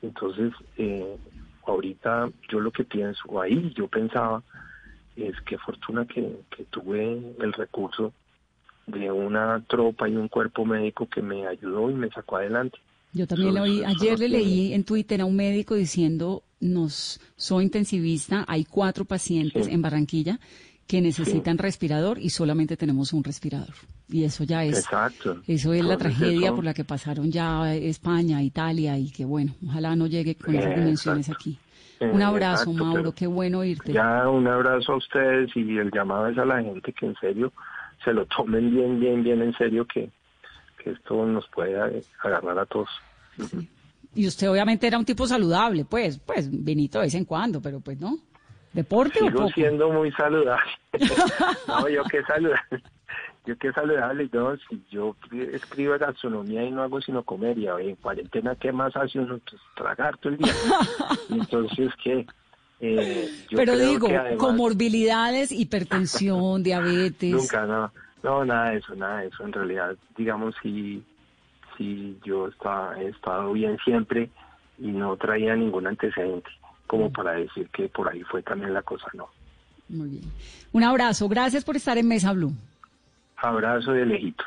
[0.02, 1.16] Entonces, eh,
[1.64, 4.42] ahorita yo lo que pienso, ahí yo pensaba,
[5.14, 8.12] es que fortuna que, que tuve el recurso
[8.88, 12.76] de una tropa y un cuerpo médico que me ayudó y me sacó adelante.
[13.14, 17.64] Yo también lo oí, ayer le leí en Twitter a un médico diciendo, nos soy
[17.64, 20.40] intensivista, hay cuatro pacientes en Barranquilla
[20.86, 23.74] que necesitan respirador y solamente tenemos un respirador.
[24.08, 24.78] Y eso ya es.
[24.80, 25.40] Exacto.
[25.46, 29.96] Eso es la tragedia por la que pasaron ya España, Italia y que bueno, ojalá
[29.96, 31.58] no llegue con esas dimensiones aquí.
[32.00, 33.92] Un abrazo, Mauro, qué bueno oírte.
[33.92, 37.52] Ya, un abrazo a ustedes y el llamado es a la gente que en serio
[38.04, 40.10] se lo tomen bien, bien, bien en serio que,
[40.82, 42.90] que esto nos puede agarrar a todos.
[44.14, 47.80] Y usted obviamente era un tipo saludable, pues, pues, vinito de vez en cuando, pero
[47.80, 48.18] pues no.
[48.72, 49.48] ¿Deporte Sigo o poco?
[49.50, 50.70] siendo muy saludable.
[51.68, 52.82] no, yo qué saludable.
[53.46, 55.14] Yo qué saludable, no, si yo
[55.52, 59.38] escribo gastronomía y no hago sino comer, y en cuarentena, ¿qué más hace uno?
[59.48, 60.54] Pues, tragar todo el día.
[61.30, 62.26] Entonces, ¿qué?
[62.80, 67.32] Eh, Pero digo, comorbilidades, hipertensión, diabetes.
[67.32, 67.92] Nunca, no.
[68.22, 69.44] No, nada de eso, nada de eso.
[69.44, 71.04] En realidad, digamos, si,
[71.76, 74.30] si yo estaba, he estado bien siempre
[74.78, 76.50] y no traía ningún antecedente
[76.86, 79.28] como para decir que por ahí fue también la cosa, no.
[79.88, 80.24] Muy bien.
[80.72, 82.52] Un abrazo, gracias por estar en Mesa Blue.
[83.36, 84.46] Abrazo de lejitos.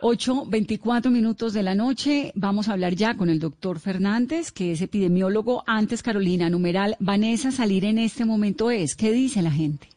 [0.00, 2.32] 8, 24 minutos de la noche.
[2.34, 5.64] Vamos a hablar ya con el doctor Fernández, que es epidemiólogo.
[5.66, 8.94] Antes, Carolina, numeral, Vanessa, salir en este momento es.
[8.94, 9.88] ¿Qué dice la gente?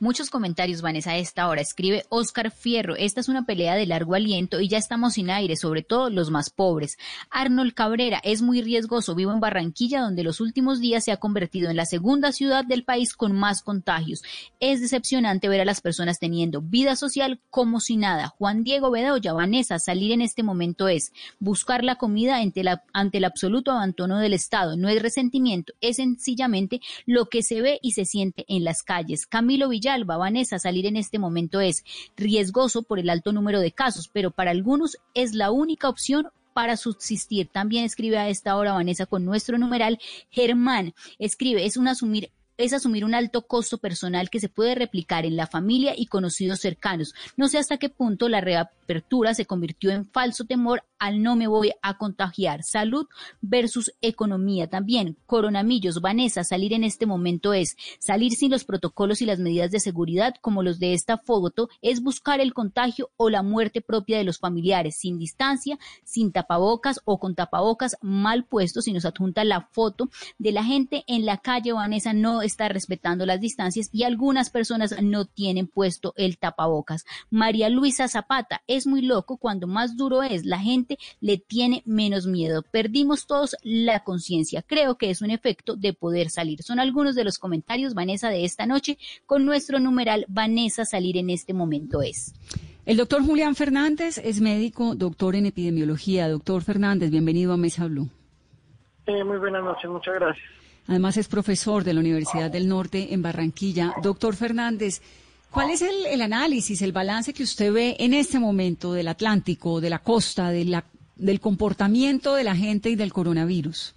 [0.00, 1.60] Muchos comentarios, Vanessa, a esta hora.
[1.60, 5.56] Escribe Oscar Fierro, esta es una pelea de largo aliento y ya estamos sin aire,
[5.56, 6.98] sobre todo los más pobres.
[7.30, 11.68] Arnold Cabrera, es muy riesgoso, vivo en Barranquilla, donde los últimos días se ha convertido
[11.68, 14.22] en la segunda ciudad del país con más contagios.
[14.60, 18.28] Es decepcionante ver a las personas teniendo vida social como si nada.
[18.28, 23.18] Juan Diego Bedoya, Vanessa, salir en este momento es buscar la comida ante, la, ante
[23.18, 24.76] el absoluto abandono del Estado.
[24.76, 29.26] No es resentimiento, es sencillamente lo que se ve y se siente en las calles.
[29.26, 31.82] Camilo Villar Villalba, Vanessa, salir en este momento es
[32.14, 36.76] riesgoso por el alto número de casos, pero para algunos es la única opción para
[36.76, 37.48] subsistir.
[37.48, 39.98] También escribe a esta hora Vanessa con nuestro numeral
[40.30, 40.92] Germán.
[41.18, 45.36] Escribe, es un asumir es asumir un alto costo personal que se puede replicar en
[45.36, 47.14] la familia y conocidos cercanos.
[47.36, 51.46] No sé hasta qué punto la reapertura se convirtió en falso temor al no me
[51.46, 52.62] voy a contagiar.
[52.62, 53.06] Salud
[53.40, 54.68] versus economía.
[54.68, 59.70] También, coronamillos, Vanessa, salir en este momento es salir sin los protocolos y las medidas
[59.70, 64.18] de seguridad como los de esta foto, es buscar el contagio o la muerte propia
[64.18, 68.88] de los familiares, sin distancia, sin tapabocas o con tapabocas mal puestos.
[68.88, 70.08] y nos adjunta la foto
[70.38, 74.94] de la gente en la calle, Vanessa no está respetando las distancias y algunas personas
[75.02, 77.04] no tienen puesto el tapabocas.
[77.30, 80.87] María Luisa Zapata, es muy loco cuando más duro es la gente
[81.20, 82.62] le tiene menos miedo.
[82.62, 84.62] Perdimos todos la conciencia.
[84.62, 86.62] Creo que es un efecto de poder salir.
[86.62, 91.30] Son algunos de los comentarios, Vanessa, de esta noche con nuestro numeral Vanessa salir en
[91.30, 92.34] este momento es.
[92.86, 96.28] El doctor Julián Fernández es médico, doctor en epidemiología.
[96.28, 98.08] Doctor Fernández, bienvenido a Mesa Blue.
[99.06, 100.46] Eh, muy buenas noches, muchas gracias.
[100.86, 103.92] Además es profesor de la Universidad del Norte en Barranquilla.
[104.02, 105.02] Doctor Fernández,
[105.50, 109.90] ¿Cuál es el, análisis, el balance que usted ve en este momento del Atlántico, de
[109.90, 110.84] la costa, de la,
[111.16, 113.94] del comportamiento de la gente y del coronavirus?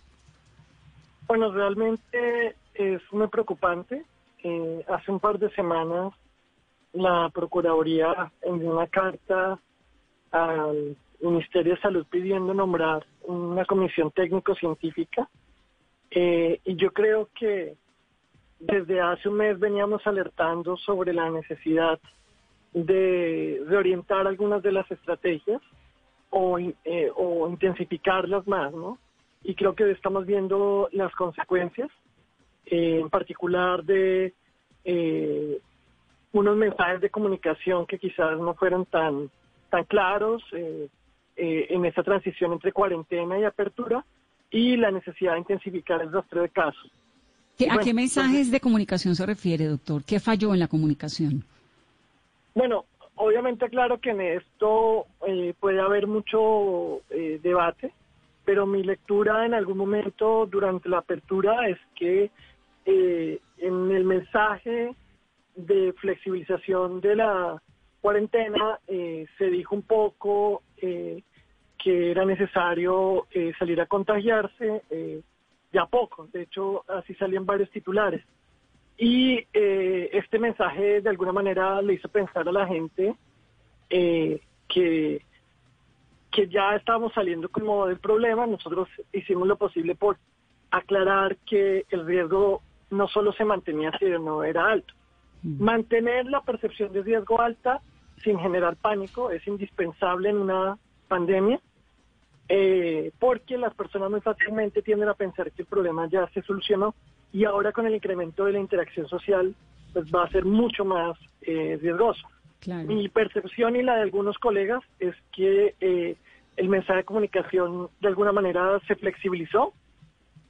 [1.28, 4.04] Bueno, realmente es muy preocupante.
[4.44, 6.14] Eh, hace un par de semanas
[6.94, 9.60] la Procuraduría envió una carta
[10.32, 15.30] al Ministerio de Salud pidiendo nombrar una comisión técnico-científica
[16.10, 17.76] eh, y yo creo que
[18.62, 22.00] desde hace un mes veníamos alertando sobre la necesidad
[22.74, 25.62] de reorientar algunas de las estrategias
[26.30, 27.12] o, eh,
[27.50, 28.98] intensificarlas más, ¿no?
[29.44, 31.90] Y creo que estamos viendo las consecuencias,
[32.68, 34.34] eh, en particular de
[34.86, 35.60] eh,
[36.32, 39.30] unos mensajes de comunicación que quizás no fueron tan,
[39.70, 40.44] tan claros
[41.36, 44.06] en esta transición entre cuarentena y apertura
[44.52, 46.92] y la necesidad de intensificar el rastreo de casos.
[47.70, 50.04] ¿A qué mensajes de comunicación se refiere, doctor?
[50.04, 51.44] ¿Qué falló en la comunicación?
[52.54, 52.86] Bueno,
[53.16, 57.94] obviamente claro que en esto eh, puede haber mucho eh, debate,
[58.46, 62.32] pero mi lectura en algún momento durante la apertura es que
[62.86, 64.96] eh, en el mensaje
[65.56, 67.62] de flexibilización de la
[68.02, 73.28] cuarentena se dijo un poco que era necesario
[73.60, 74.82] salir a contagiarse
[75.72, 78.24] ya poco, de hecho así salían varios titulares.
[78.98, 83.16] Y eh, este mensaje de alguna manera le hizo pensar a la gente
[83.90, 85.26] eh, que,
[86.32, 90.18] que ya estábamos saliendo como del problema, nosotros hicimos lo posible por
[90.70, 94.94] aclarar que el riesgo no solo se mantenía, sino era alto.
[95.44, 95.64] Mm.
[95.64, 97.82] Mantener la percepción de riesgo alta
[98.24, 101.60] sin generar pánico es indispensable en una pandemia
[102.54, 106.94] eh, porque las personas muy fácilmente tienden a pensar que el problema ya se solucionó
[107.32, 109.56] y ahora con el incremento de la interacción social
[109.94, 112.28] pues va a ser mucho más eh, riesgoso.
[112.88, 116.18] Mi percepción y la de algunos colegas es que eh,
[116.58, 119.74] el mensaje de comunicación de alguna manera se flexibilizó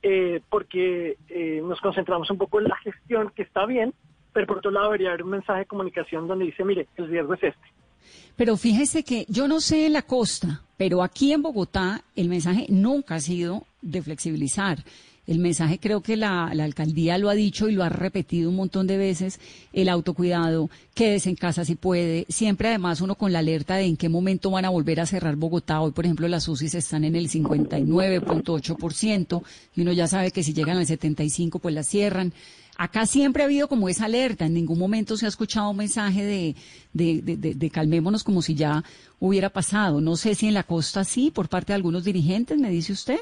[0.02, 1.18] eh, porque
[1.64, 3.94] nos concentramos un poco en la gestión que está bien,
[4.34, 7.36] pero por otro lado debería haber un mensaje de comunicación donde dice, mire, el riesgo
[7.36, 7.81] es este.
[8.36, 12.66] Pero fíjese que yo no sé en la costa, pero aquí en Bogotá el mensaje
[12.70, 14.84] nunca ha sido de flexibilizar.
[15.28, 18.88] El mensaje creo que la, alcaldía lo ha dicho y lo ha repetido un montón
[18.88, 19.40] de veces,
[19.72, 23.98] el autocuidado, quédese en casa si puede, siempre además uno con la alerta de en
[23.98, 25.80] qué momento van a volver a cerrar Bogotá.
[25.82, 29.44] Hoy, por ejemplo, las UCIs están en el 59.8%
[29.76, 32.34] y uno ya sabe que si llegan al 75 pues las cierran.
[32.78, 36.26] Acá siempre ha habido como esa alerta, en ningún momento se ha escuchado un mensaje
[36.26, 36.56] de,
[36.94, 38.84] de, calmémonos como si ya
[39.20, 40.02] hubiera pasado.
[40.02, 43.20] No sé si en la costa sí, por parte de algunos dirigentes, me dice usted.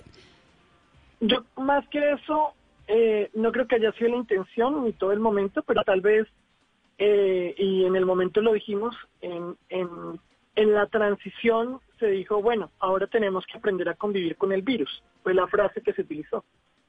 [1.20, 2.54] Yo, más que eso,
[2.88, 6.28] eh, no creo que haya sido la intención ni todo el momento, pero tal vez,
[6.98, 9.88] eh, y en el momento lo dijimos, en, en,
[10.56, 15.04] en la transición se dijo, bueno, ahora tenemos que aprender a convivir con el virus,
[15.24, 16.44] fue la frase que se utilizó.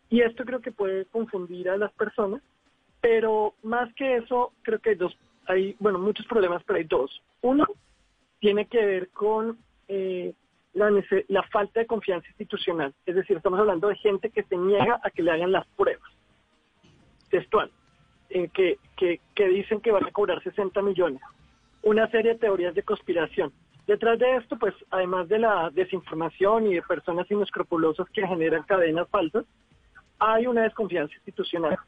[0.09, 2.43] Y esto creo que puede confundir a las personas
[3.01, 5.17] pero más que eso, creo que hay dos,
[5.47, 7.23] hay, bueno, muchos problemas, pero hay dos.
[7.41, 7.67] Uno
[8.39, 10.35] tiene que ver con eh,
[10.73, 10.91] la,
[11.29, 12.95] la falta de confianza institucional.
[13.07, 16.11] Es decir, estamos hablando de gente que se niega a que le hagan las pruebas.
[17.31, 17.71] Textual.
[18.31, 21.21] Eh, que, que, que dicen que van a cobrar 60 millones.
[21.83, 23.53] Una serie de teorías de conspiración.
[23.87, 29.09] Detrás de esto, pues, además de la desinformación y de personas inescrupulosas que generan cadenas
[29.09, 29.45] falsas,
[30.19, 31.79] hay una desconfianza institucional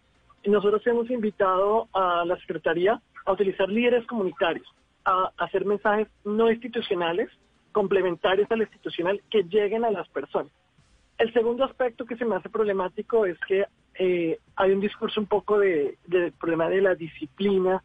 [0.51, 4.67] nosotros hemos invitado a la Secretaría a utilizar líderes comunitarios,
[5.05, 7.31] a hacer mensajes no institucionales,
[7.73, 10.53] complementarios al institucional, que lleguen a las personas.
[11.19, 13.65] El segundo aspecto que se me hace problemático es que
[13.99, 17.83] eh, hay un discurso un poco de, del problema de la disciplina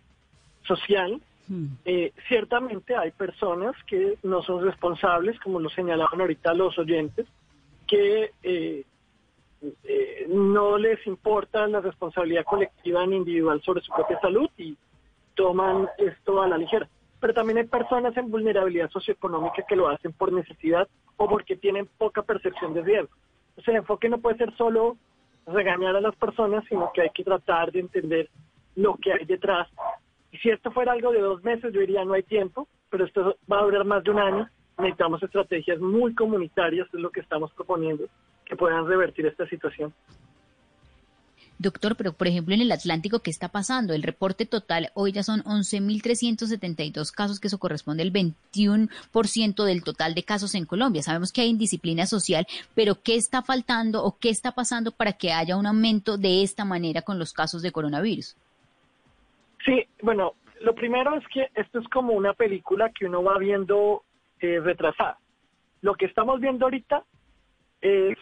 [0.63, 1.21] social.
[1.47, 1.67] Hmm.
[1.86, 7.28] Eh, ciertamente hay personas que no son responsables, como lo señalaban ahorita los oyentes,
[7.86, 8.86] que eh,
[10.30, 14.78] no les importa la responsabilidad colectiva ni individual sobre su propia salud y
[15.36, 16.88] toman esto a la ligera.
[17.19, 21.88] Pero también hay personas en vulnerabilidad socioeconómica que lo hacen por necesidad o porque tienen
[21.97, 23.15] poca percepción de riesgo.
[23.49, 24.97] Entonces el enfoque no puede ser solo
[25.47, 28.30] regañar a las personas, sino que hay que tratar de entender
[28.75, 29.67] lo que hay detrás.
[30.32, 33.38] Y si esto fuera algo de dos meses, yo diría no hay tiempo, pero esto
[33.51, 34.49] va a durar más de un año.
[34.77, 38.06] Necesitamos estrategias muy comunitarias, es lo que estamos proponiendo,
[38.45, 39.93] que puedan revertir esta situación.
[41.60, 43.93] Doctor, pero por ejemplo en el Atlántico, ¿qué está pasando?
[43.93, 50.13] El reporte total hoy ya son 11.372 casos, que eso corresponde al 21% del total
[50.13, 51.02] de casos en Colombia.
[51.02, 55.34] Sabemos que hay indisciplina social, pero ¿qué está faltando o qué está pasando para que
[55.34, 58.36] haya un aumento de esta manera con los casos de coronavirus?
[59.65, 64.04] Sí, bueno, lo primero es que esto es como una película que uno va viendo
[64.39, 65.17] eh, retrasada.
[65.82, 67.04] Lo que estamos viendo ahorita
[67.82, 68.17] es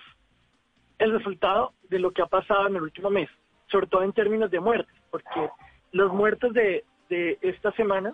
[1.00, 3.30] el resultado de lo que ha pasado en el último mes,
[3.68, 5.50] sobre todo en términos de muertes, porque
[5.92, 8.14] los muertos de, esta semana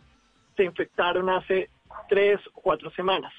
[0.55, 1.69] se infectaron hace
[2.09, 3.33] tres o cuatro semanas,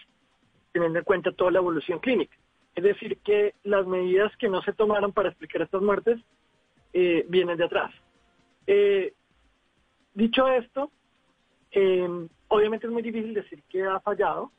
[0.72, 2.36] teniendo en cuenta toda la evolución clínica.
[2.74, 6.18] Es decir, que las medidas que no se tomaron para explicar estas muertes
[6.92, 7.92] eh, vienen de atrás.
[8.66, 9.12] Eh,
[10.14, 10.90] dicho esto,
[11.70, 12.08] eh,
[12.48, 14.50] obviamente es muy difícil decir que ha fallado.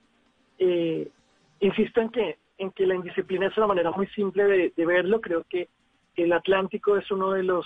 [1.60, 5.22] insisto en que en que la indisciplina es una manera muy simple de, verlo.
[5.22, 5.70] Creo que
[6.16, 7.66] el Atlántico es uno de los,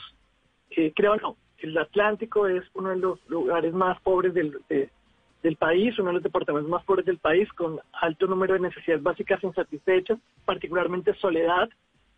[0.72, 5.98] eh, creo no, el Atlántico es uno de los lugares más pobres del, del país,
[6.00, 10.20] uno de los departamentos más pobres del país, con alto número de necesidades básicas insatisfechas,
[10.46, 11.70] particularmente soledad,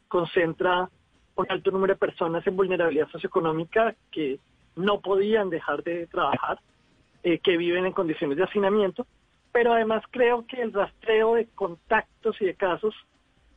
[0.08, 0.90] concentra
[1.36, 4.40] un alto número de personas en vulnerabilidad socioeconómica que
[4.76, 6.60] no podían dejar de trabajar,
[7.24, 9.06] eh, que viven en condiciones de hacinamiento
[9.52, 12.96] pero además creo que el rastreo de contactos y de casos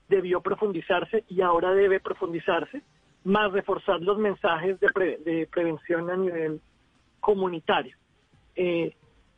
[0.08, 2.82] debió profundizarse y ahora debe profundizarse,
[3.24, 6.60] más reforzar los mensajes de, prevención a nivel
[7.20, 7.96] comunitario.
[8.56, 8.94] Eh,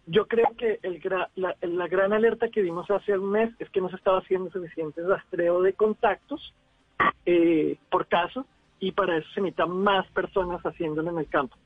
[0.06, 1.00] yo creo que el
[1.36, 5.02] la, gran alerta que dimos hace un mes es que no se estaba haciendo suficiente
[5.02, 6.52] rastreo de contactos
[7.24, 8.46] eh, por caso
[8.80, 11.56] y para eso se necesitan más personas haciéndolo en el campo.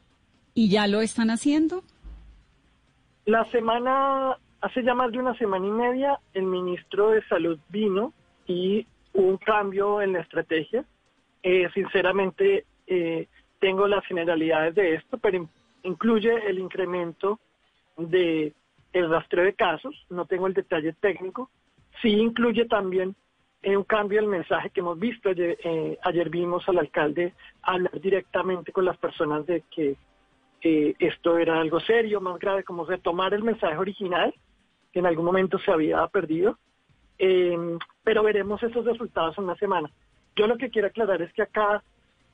[0.54, 1.82] ¿Y ya lo están haciendo?
[3.24, 8.12] La semana Hace ya más de una semana y media el ministro de Salud vino
[8.46, 10.84] y hubo un cambio en la estrategia.
[11.44, 13.28] Eh, sinceramente, eh,
[13.60, 15.48] tengo las generalidades de esto, pero
[15.84, 17.38] incluye el incremento
[17.96, 18.52] de
[18.92, 21.50] el rastreo de casos, no tengo el detalle técnico,
[22.02, 23.14] sí incluye también
[23.62, 25.28] eh, un cambio del mensaje que hemos visto.
[25.28, 25.56] Ayer,
[26.02, 29.96] ayer vimos al alcalde hablar directamente con las personas de que
[30.60, 34.34] esto era algo serio, más grave, como retomar el mensaje original
[34.92, 36.58] que en algún momento se había perdido.
[37.18, 39.90] Em, pero veremos esos resultados en una semana.
[40.36, 41.82] Yo lo que quiero aclarar es que acá,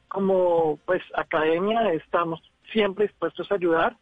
[0.09, 3.97] como pues academia, estamos siempre dispuestos a ayudar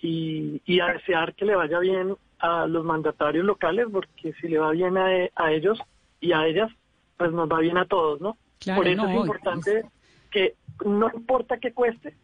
[0.00, 4.70] y, a desear que le vaya bien a los mandatarios locales, porque si le va
[4.70, 5.78] bien a, ellos
[6.20, 6.70] y a ellas,
[7.16, 8.36] pues nos va bien a todos, ¿no?
[8.74, 9.84] Por eso es importante
[10.30, 12.14] que no importa qué cueste,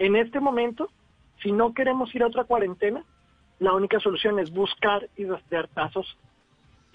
[0.00, 0.90] en este momento,
[1.42, 3.04] si no queremos ir a otra cuarentena,
[3.60, 6.16] la única solución es buscar y rastrear casos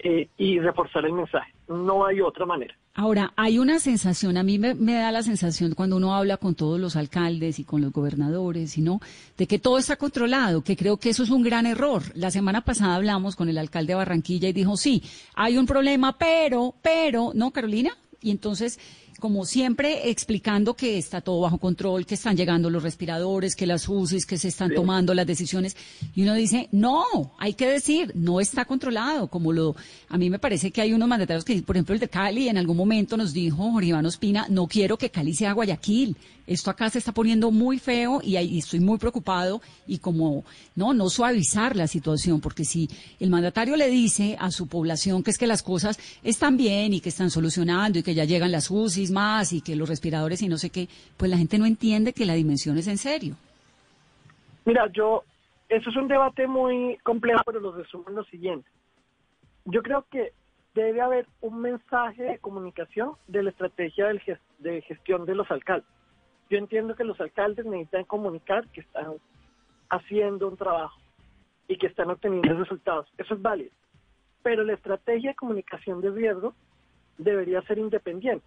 [0.00, 1.52] eh, y reforzar el mensaje.
[1.68, 2.74] No hay otra manera.
[2.94, 6.80] Ahora, hay una sensación, a mí me, da la sensación cuando uno habla con todos
[6.80, 9.00] los alcaldes y con los gobernadores, ¿no?
[9.36, 12.02] de que todo está controlado, que creo que eso es un gran error.
[12.14, 15.02] La semana pasada hablamos con el alcalde de Barranquilla y dijo, sí,
[15.34, 17.96] hay un problema, pero, pero, ¿no, Carolina?
[18.22, 18.80] Y entonces
[19.18, 23.88] como siempre, explicando que está todo bajo control, que están llegando los respiradores, que las
[23.88, 25.76] UCIs, que se están tomando las decisiones.
[26.14, 27.04] Y uno dice, no,
[27.38, 29.28] hay que decir, no está controlado.
[29.28, 29.76] Como lo,
[30.08, 32.58] a mí me parece que hay unos mandatarios que, por ejemplo, el de Cali en
[32.58, 36.16] algún momento nos dijo, Jorge Iván Ospina, no quiero que Cali sea Guayaquil.
[36.46, 40.44] Esto acá se está poniendo muy feo y, ahí estoy muy preocupado y como,
[40.76, 42.88] no, no suavizar la situación, porque si
[43.18, 47.00] el mandatario le dice a su población que es que las cosas están bien y
[47.00, 50.48] que están solucionando y que ya llegan las UCIs más y que los respiradores y
[50.48, 53.36] no sé qué, pues la gente no entiende que la dimensión es en serio.
[54.64, 55.22] Mira, yo,
[55.68, 58.68] eso es un debate muy complejo, pero lo resumo en lo siguiente.
[59.64, 60.32] Yo creo que
[60.74, 64.06] debe haber un mensaje de comunicación de la estrategia
[64.58, 65.88] de gestión de los alcaldes.
[66.50, 69.14] Yo entiendo que los alcaldes necesitan comunicar que están
[69.88, 70.98] haciendo un trabajo
[71.68, 73.08] y que están obteniendo resultados.
[73.18, 73.70] Eso es válido.
[74.42, 76.54] Pero la estrategia de comunicación de riesgo
[77.18, 78.46] debería ser independiente.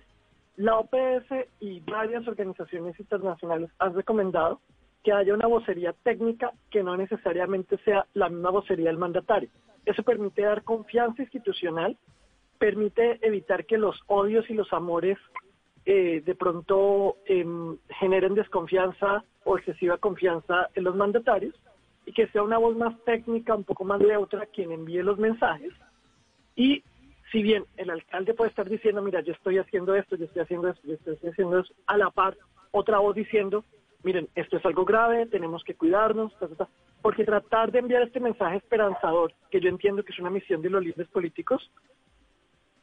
[0.59, 4.59] La OPS y varias organizaciones internacionales han recomendado
[5.05, 9.47] que haya una vocería técnica que no necesariamente sea la misma vocería del mandatario.
[9.85, 11.95] Eso permite dar confianza institucional,
[12.57, 15.17] permite evitar que los odios y los amores
[15.85, 21.55] eh, de pronto em, generen desconfianza o excesiva confianza en los mandatarios
[22.05, 25.71] y que sea una voz más técnica, un poco más neutra quien envíe los mensajes.
[26.57, 26.83] Y
[27.31, 30.69] si bien el alcalde puede estar diciendo, mira, yo estoy haciendo esto, yo estoy haciendo
[30.69, 32.37] esto, yo estoy haciendo eso, a la par,
[32.71, 33.63] otra voz diciendo,
[34.03, 36.33] miren, esto es algo grave, tenemos que cuidarnos,
[37.01, 40.69] porque tratar de enviar este mensaje esperanzador, que yo entiendo que es una misión de
[40.69, 41.71] los líderes políticos,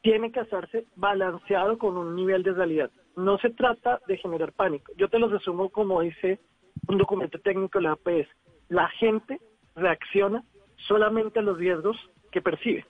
[0.03, 2.91] tiene que hacerse balanceado con un nivel de realidad.
[3.17, 4.93] No se trata de generar pánico.
[4.97, 6.39] Yo te lo resumo como dice
[6.87, 8.29] un documento técnico de la APS.
[8.69, 9.41] La gente
[9.75, 10.45] reacciona
[10.77, 11.97] solamente a los riesgos
[12.31, 12.87] que percibe.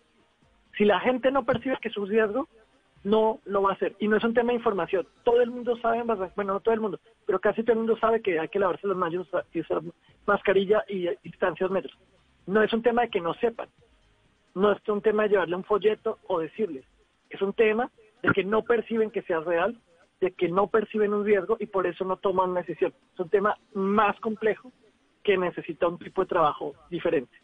[0.76, 2.48] Si la gente no percibe que es un riesgo,
[3.04, 3.94] no lo va a hacer.
[3.98, 5.06] Y no es un tema de información.
[5.22, 8.20] Todo el mundo sabe, bueno, no todo el mundo, pero casi todo el mundo sabe
[8.20, 9.80] que hay que lavarse las manos y usar
[10.26, 11.96] mascarilla y distancias metros.
[12.46, 13.68] No es un tema de que no sepan.
[14.54, 16.84] No es un tema de llevarle un folleto o decirles.
[17.30, 17.90] Es un tema
[18.22, 19.78] de que no perciben que sea real,
[20.20, 22.92] de que no perciben un riesgo y por eso no toman una decisión.
[23.14, 24.72] Es un tema más complejo
[25.22, 27.36] que necesita un tipo de trabajo diferente.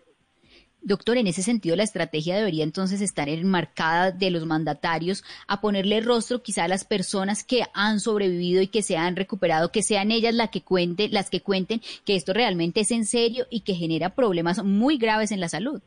[0.84, 6.00] Doctor, en ese sentido, la estrategia debería entonces estar enmarcada de los mandatarios a ponerle
[6.00, 10.10] rostro quizá a las personas que han sobrevivido y que se han recuperado, que sean
[10.10, 13.74] ellas las que cuenten, las que cuenten que esto realmente es en serio y que
[13.74, 15.80] genera problemas muy graves en la salud.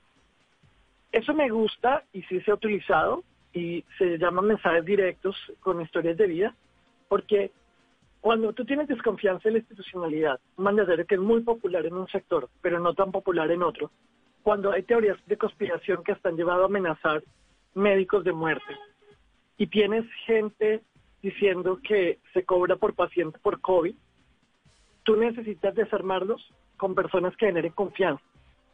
[1.11, 3.21] Eso me gusta y sí se ha utilizado
[3.53, 6.55] y se llaman mensajes directos con historias de vida,
[7.09, 7.51] porque
[8.21, 12.07] cuando tú tienes desconfianza en la institucionalidad, un mandatario que es muy popular en un
[12.07, 13.91] sector, pero no tan popular en otro,
[14.45, 17.23] cuando hay teorías de conspiración que hasta han llevado a amenazar
[17.73, 18.77] médicos de muerte
[19.57, 20.83] y tienes gente
[21.23, 23.95] diciendo que se cobra por paciente por COVID,
[25.01, 28.23] tú necesitas desarmarlos con personas que generen confianza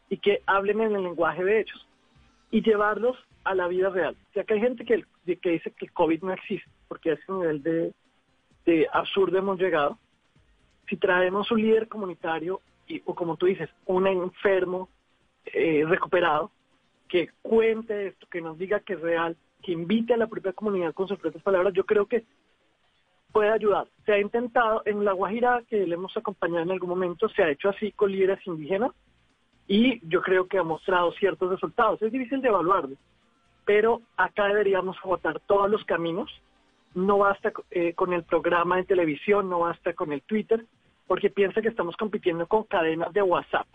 [0.10, 1.88] y que hablen en el lenguaje de ellos
[2.52, 3.16] y llevarlos
[3.46, 4.18] a la vida real.
[4.30, 5.06] O sea, que hay gente que,
[5.38, 7.94] que dice que el COVID no existe, porque a ese nivel de,
[8.66, 9.98] de absurdo hemos llegado.
[10.90, 12.60] Si traemos un líder comunitario
[12.90, 14.90] y, o como tú dices, un enfermo
[15.46, 16.52] eh, recuperado,
[17.08, 20.94] que cuente esto, que nos diga que es real, que invite a la propia comunidad
[20.94, 22.24] con sus propias palabras, yo creo que
[23.32, 23.88] puede ayudar.
[24.06, 27.50] Se ha intentado en La Guajira, que le hemos acompañado en algún momento, se ha
[27.50, 28.92] hecho así con líderes indígenas
[29.68, 32.02] y yo creo que ha mostrado ciertos resultados.
[32.02, 32.96] Es difícil de evaluarlo,
[33.66, 36.30] pero acá deberíamos agotar todos los caminos.
[36.94, 40.66] No basta eh, con el programa de televisión, no basta con el Twitter,
[41.08, 43.68] porque piensa que estamos compitiendo con cadenas de WhatsApp,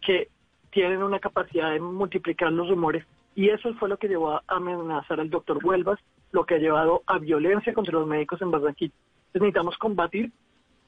[0.00, 0.28] que
[0.72, 5.20] tienen una capacidad de multiplicar los rumores y eso fue lo que llevó a amenazar
[5.20, 6.00] al doctor Huelvas,
[6.32, 8.94] lo que ha llevado a violencia contra los médicos en Barranquilla.
[9.32, 10.32] Necesitamos combatir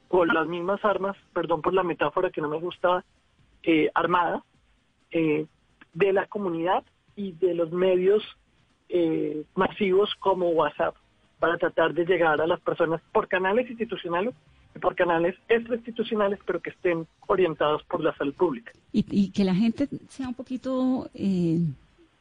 [0.07, 3.03] con las mismas armas, perdón por la metáfora que no me gustaba,
[3.63, 4.43] eh, armada,
[5.11, 5.45] eh,
[5.93, 6.83] de la comunidad
[7.15, 8.23] y de los medios
[8.89, 10.95] eh, masivos como WhatsApp
[11.39, 14.35] para tratar de llegar a las personas por canales institucionales
[14.81, 18.71] por canales extrainstitucionales, pero que estén orientados por la salud pública.
[18.91, 21.59] Y, que la gente sea un poquito eh,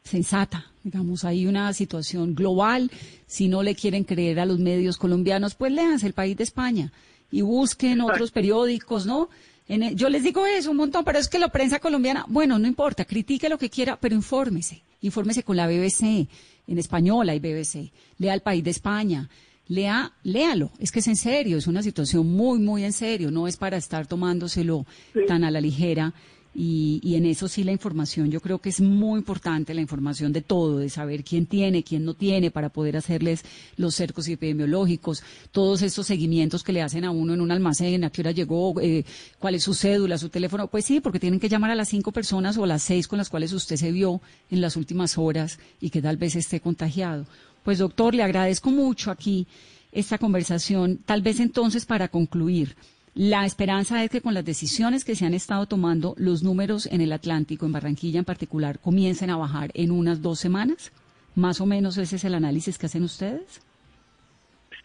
[0.03, 2.91] sensata, digamos, hay una situación global,
[3.27, 6.93] si no le quieren creer a los medios colombianos, pues léanse el país de España
[7.31, 9.29] y busquen otros periódicos, ¿no?
[9.67, 12.69] En yo les digo eso un montón, pero es que la prensa colombiana, bueno, no
[12.69, 16.29] importa, critique lo que quiera, pero infórmese, infórmese con la BBC,
[16.67, 19.29] en español hay BBC, lea el país de España,
[19.69, 23.49] lea, léalo, es que es en serio, es una situación muy, muy en serio, no
[23.49, 24.87] es para estar tomándoselo
[25.27, 26.15] tan a la ligera.
[26.57, 30.33] Y, y, en eso sí la información, yo creo que es muy importante la información
[30.33, 33.45] de todo, de saber quién tiene, quién no tiene, para poder hacerles
[33.77, 38.11] los cercos epidemiológicos, todos estos seguimientos que le hacen a uno en un almacén, a
[38.11, 39.05] qué hora llegó, eh,
[39.41, 40.69] cuál es su cédula, su teléfono.
[40.69, 43.19] Pues sí, porque tienen que llamar a las cinco personas o a las seis con
[43.19, 47.27] las cuales usted se vio en las últimas horas y que tal vez esté contagiado.
[47.65, 49.49] Pues doctor, le agradezco mucho aquí
[49.91, 50.99] esta conversación.
[50.99, 52.77] Tal vez entonces para concluir,
[53.15, 57.01] la esperanza es que con las decisiones que se han estado tomando, los números en
[57.01, 60.93] el Atlántico, en Barranquilla en particular, comiencen a bajar en unas dos semanas.
[61.35, 63.63] Más o menos ese es el análisis que hacen ustedes.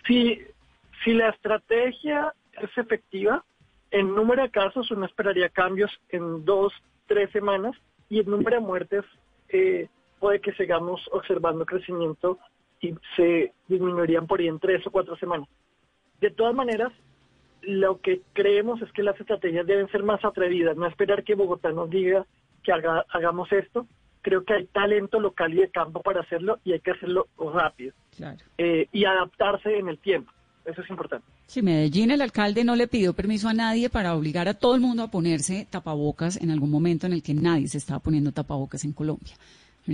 [0.08, 0.40] Sí,
[1.04, 3.44] si la estrategia es efectiva,
[3.92, 6.72] en número de casos uno esperaría cambios en dos,
[7.08, 7.76] tres semanas
[8.10, 9.04] y el número de muertes
[9.50, 12.40] eh, puede que sigamos observando crecimiento
[12.82, 15.48] y se disminuirían por ahí en tres o cuatro semanas.
[16.22, 16.92] De todas maneras,
[17.62, 21.72] lo que creemos es que las estrategias deben ser más atrevidas, no esperar que Bogotá
[21.72, 22.26] nos diga
[22.64, 23.88] que hagamos esto.
[24.22, 27.94] Creo que hay talento local y de campo para hacerlo y hay que hacerlo rápido
[28.58, 30.32] eh, y adaptarse en el tiempo.
[30.66, 31.26] Eso es importante.
[31.48, 34.82] Sí, Medellín, el alcalde no le pidió permiso a nadie para obligar a todo el
[34.82, 38.84] mundo a ponerse tapabocas en algún momento en el que nadie se estaba poniendo tapabocas
[38.84, 39.34] en Colombia.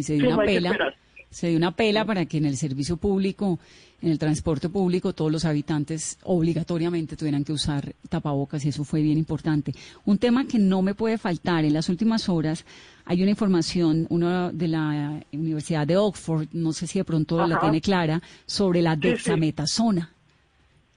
[0.02, 0.96] Se dio una pela,
[1.36, 3.60] se dio una pela para que en el servicio público,
[4.02, 9.02] en el transporte público, todos los habitantes obligatoriamente tuvieran que usar tapabocas y eso fue
[9.02, 9.74] bien importante.
[10.06, 12.66] Un tema que no me puede faltar en las últimas horas
[13.04, 17.60] hay una información, uno de la Universidad de Oxford, no sé si de pronto la
[17.60, 20.10] tiene clara, sobre la dexametasona.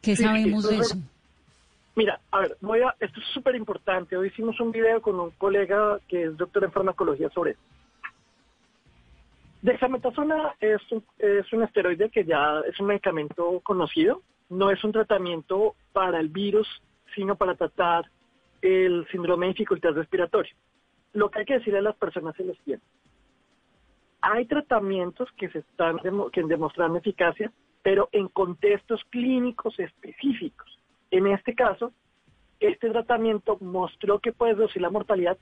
[0.01, 0.99] ¿Qué sabemos de eso?
[1.97, 4.17] Mira, a ver, voy a, esto es súper importante.
[4.17, 7.63] Hoy hicimos un video con un colega que es doctor en farmacología sobre esto.
[9.63, 14.93] Dexametasona es un, es un esteroide que ya es un medicamento conocido, no es un
[14.93, 16.69] tratamiento para el virus,
[17.15, 18.11] sino para tratar
[18.63, 20.53] el síndrome de dificultad respiratoria.
[21.13, 22.87] Lo que hay que decirle a las personas es lo siguiente.
[24.21, 25.99] Hay tratamientos que se están
[26.33, 27.53] que demostrando eficacia
[27.83, 30.79] pero en contextos clínicos específicos.
[31.11, 31.93] En este caso,
[32.61, 35.39] este tratamiento mostró que puede reducir la mortalidad,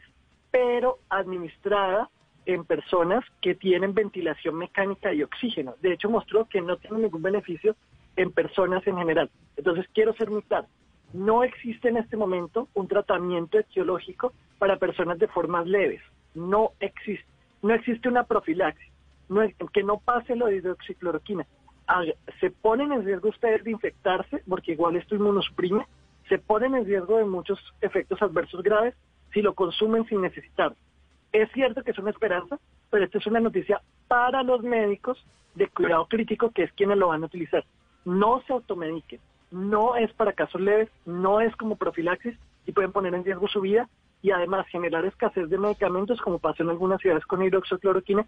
[0.51, 2.11] pero administrada
[2.47, 5.75] en personas que tienen ventilación mecánica y oxígeno.
[5.83, 7.77] De hecho, mostró que no tiene ningún beneficio
[8.17, 9.31] en personas en general.
[9.57, 10.67] Entonces, quiero ser muy claro.
[11.13, 16.01] No existe en este momento un tratamiento etiológico para personas de formas leves.
[16.35, 17.27] No existe.
[17.63, 18.93] No existe una profilaxis.
[19.29, 19.43] No,
[19.73, 21.47] que no pase lo de hidroxicloroquina
[22.41, 25.87] se ponen en riesgo ustedes de infectarse, porque igual esto inmunosuprime,
[26.29, 28.95] se ponen en riesgo de muchos efectos adversos graves
[29.33, 30.75] si lo consumen sin necesitar.
[31.37, 32.59] Es cierto que es una esperanza,
[32.89, 35.23] pero esta es una noticia para los médicos
[35.55, 37.63] de cuidado crítico, que es quienes lo van a utilizar.
[38.07, 39.21] No se automediquen,
[39.51, 43.61] no es para casos leves, no es como profilaxis y pueden poner en riesgo su
[43.61, 43.87] vida
[44.23, 48.27] y además generar escasez de medicamentos, como pasó en algunas ciudades con hidroxicloroquina,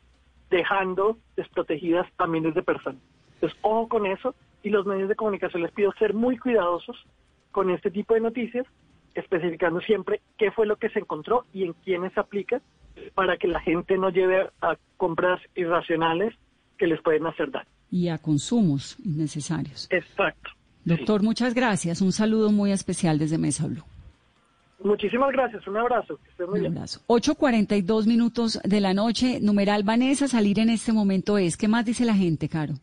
[0.51, 3.01] dejando desprotegidas a miles de personas.
[3.37, 7.07] Entonces, ojo con eso y los medios de comunicación les pido ser muy cuidadosos
[7.53, 8.67] con este tipo de noticias,
[9.15, 12.61] especificando siempre qué fue lo que se encontró y en quiénes se aplica
[13.15, 16.35] para que la gente no lleve a compras irracionales
[16.79, 17.69] que les pueden hacer daño.
[17.91, 19.89] Y a consumos innecesarios.
[19.91, 20.51] Exacto.
[20.85, 22.01] Doctor, muchas gracias.
[22.01, 23.85] Un saludo muy especial desde Mesa Blue.
[24.83, 26.19] Muchísimas gracias, un abrazo.
[26.39, 27.01] un abrazo.
[27.09, 31.57] 8.42 minutos de la noche, numeral Vanessa, salir en este momento es.
[31.57, 32.75] ¿Qué más dice la gente, Caro?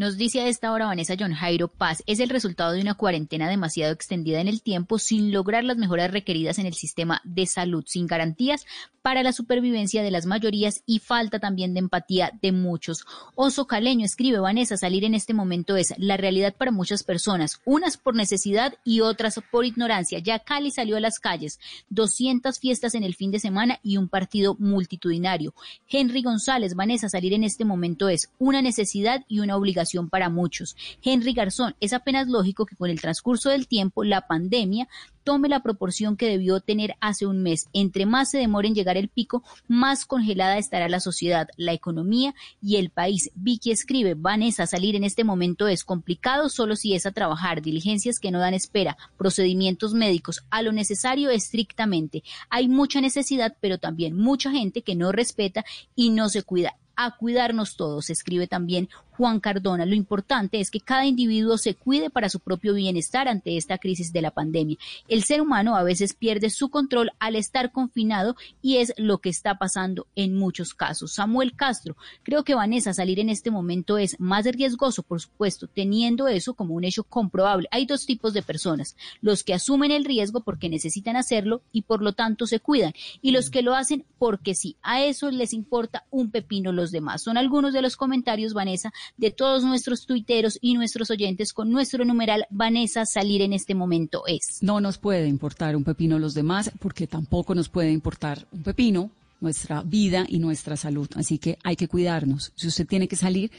[0.00, 3.50] Nos dice a esta hora Vanessa John Jairo Paz, es el resultado de una cuarentena
[3.50, 7.84] demasiado extendida en el tiempo sin lograr las mejoras requeridas en el sistema de salud,
[7.86, 8.64] sin garantías
[9.02, 13.04] para la supervivencia de las mayorías y falta también de empatía de muchos.
[13.34, 17.98] Oso Caleño escribe Vanessa, salir en este momento es la realidad para muchas personas, unas
[17.98, 20.18] por necesidad y otras por ignorancia.
[20.18, 24.08] Ya Cali salió a las calles, 200 fiestas en el fin de semana y un
[24.08, 25.54] partido multitudinario.
[25.88, 30.76] Henry González, Vanessa, salir en este momento es una necesidad y una obligación para muchos.
[31.02, 34.88] Henry Garzón, es apenas lógico que con el transcurso del tiempo la pandemia
[35.24, 37.68] tome la proporción que debió tener hace un mes.
[37.72, 42.34] Entre más se demore en llegar el pico, más congelada estará la sociedad, la economía
[42.62, 43.30] y el país.
[43.34, 48.18] Vicky escribe, Vanessa, salir en este momento es complicado solo si es a trabajar, diligencias
[48.18, 52.22] que no dan espera, procedimientos médicos, a lo necesario estrictamente.
[52.48, 55.64] Hay mucha necesidad, pero también mucha gente que no respeta
[55.94, 58.90] y no se cuida a cuidarnos todos, escribe también
[59.20, 59.84] Juan Cardona.
[59.84, 64.14] Lo importante es que cada individuo se cuide para su propio bienestar ante esta crisis
[64.14, 64.78] de la pandemia.
[65.08, 69.28] El ser humano a veces pierde su control al estar confinado y es lo que
[69.28, 71.12] está pasando en muchos casos.
[71.12, 76.26] Samuel Castro, creo que Vanessa salir en este momento es más riesgoso, por supuesto, teniendo
[76.26, 77.68] eso como un hecho comprobable.
[77.72, 82.00] Hay dos tipos de personas, los que asumen el riesgo porque necesitan hacerlo y por
[82.00, 86.06] lo tanto se cuidan, y los que lo hacen porque sí, a eso les importa
[86.10, 87.20] un pepino los demás.
[87.20, 92.04] Son algunos de los comentarios, Vanessa, de todos nuestros tuiteros y nuestros oyentes con nuestro
[92.04, 94.58] numeral Vanessa salir en este momento es.
[94.60, 99.10] No nos puede importar un pepino los demás porque tampoco nos puede importar un pepino
[99.40, 101.08] nuestra vida y nuestra salud.
[101.16, 102.52] Así que hay que cuidarnos.
[102.54, 103.50] Si usted tiene que salir,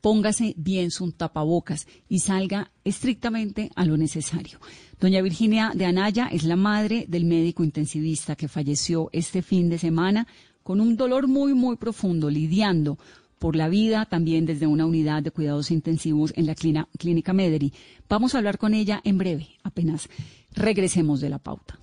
[0.00, 4.58] póngase bien su tapabocas y salga estrictamente a lo necesario.
[5.00, 9.78] Doña Virginia de Anaya es la madre del médico intensivista que falleció este fin de
[9.78, 10.26] semana
[10.62, 12.98] con un dolor muy, muy profundo, lidiando
[13.38, 17.72] por la vida, también desde una unidad de cuidados intensivos en la clínica Mederi.
[18.08, 20.08] Vamos a hablar con ella en breve, apenas
[20.52, 21.78] regresemos de la pauta.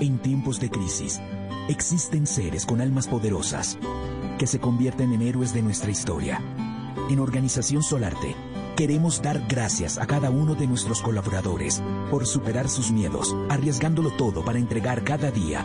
[0.00, 1.20] En tiempos de crisis,
[1.68, 3.78] existen seres con almas poderosas
[4.38, 6.40] que se convierten en héroes de nuestra historia.
[7.10, 8.34] En Organización Solarte,
[8.76, 11.80] Queremos dar gracias a cada uno de nuestros colaboradores
[12.10, 15.64] por superar sus miedos, arriesgándolo todo para entregar cada día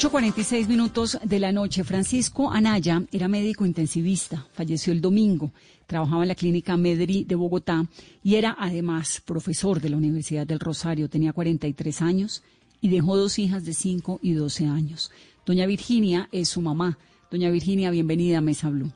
[0.00, 1.84] 8.46 minutos de la noche.
[1.84, 5.52] Francisco Anaya era médico intensivista, falleció el domingo,
[5.86, 7.84] trabajaba en la clínica Medri de Bogotá
[8.24, 11.10] y era además profesor de la Universidad del Rosario.
[11.10, 12.42] Tenía 43 años
[12.80, 15.12] y dejó dos hijas de 5 y 12 años.
[15.44, 16.96] Doña Virginia es su mamá.
[17.30, 18.90] Doña Virginia, bienvenida a Mesa Blue.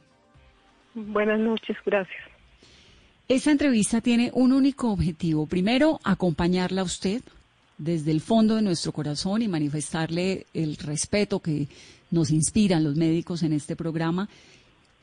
[0.94, 2.22] Buenas noches, gracias.
[3.28, 5.46] Esta entrevista tiene un único objetivo.
[5.46, 7.20] Primero, acompañarla a usted
[7.79, 11.68] desde el fondo de nuestro corazón y manifestarle el respeto que
[12.11, 14.29] nos inspiran los médicos en este programa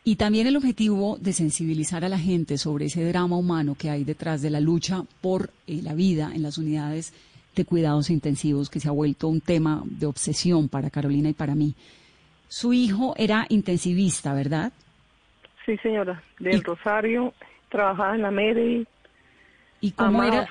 [0.03, 4.03] y también el objetivo de sensibilizar a la gente sobre ese drama humano que hay
[4.03, 7.13] detrás de la lucha por eh, la vida en las unidades
[7.55, 11.53] de cuidados intensivos que se ha vuelto un tema de obsesión para Carolina y para
[11.53, 11.75] mí.
[12.47, 14.71] Su hijo era intensivista, ¿verdad?
[15.65, 17.33] Sí, señora, del Rosario,
[17.69, 18.87] trabajaba en la MEDI,
[19.81, 20.47] ¿Y cómo era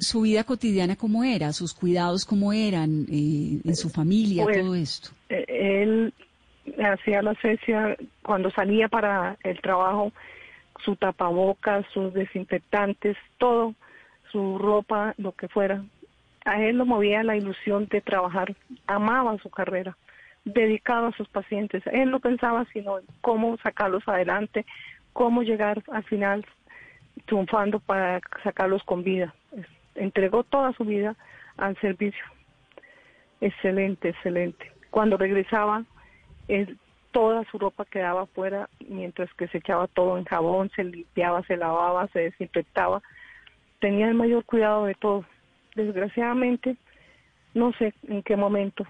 [0.00, 0.96] su, vida cotidiana?
[0.96, 1.52] ¿Cómo era?
[1.52, 3.04] ¿Sus cuidados cómo eran?
[3.10, 4.44] Eh, ¿En su familia?
[4.44, 5.10] Pues, todo esto.
[5.28, 6.14] Eh, él
[6.82, 10.12] hacía la cesia cuando salía para el trabajo,
[10.82, 13.74] su tapabocas, sus desinfectantes, todo,
[14.32, 15.84] su ropa, lo que fuera.
[16.46, 18.54] A él lo movía la ilusión de trabajar,
[18.86, 19.94] amaba su carrera,
[20.46, 21.82] dedicado a sus pacientes.
[21.92, 24.64] Él no pensaba sino en cómo sacarlos adelante,
[25.12, 26.46] cómo llegar al final
[27.26, 29.34] triunfando para sacarlos con vida.
[29.94, 31.16] Entregó toda su vida
[31.56, 32.24] al servicio.
[33.40, 34.72] Excelente, excelente.
[34.90, 35.84] Cuando regresaba,
[37.12, 41.56] toda su ropa quedaba afuera, mientras que se echaba todo en jabón, se limpiaba, se
[41.56, 43.02] lavaba, se desinfectaba.
[43.80, 45.24] Tenía el mayor cuidado de todo.
[45.74, 46.76] Desgraciadamente,
[47.54, 48.86] no sé en qué momento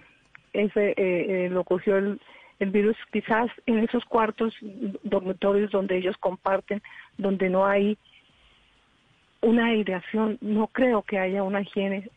[0.52, 2.20] ese eh, eh, lo cogió el,
[2.60, 4.54] el virus, quizás en esos cuartos
[5.02, 6.82] dormitorios donde ellos comparten,
[7.18, 7.98] donde no hay
[9.44, 12.08] una aireación, no creo que haya una higiene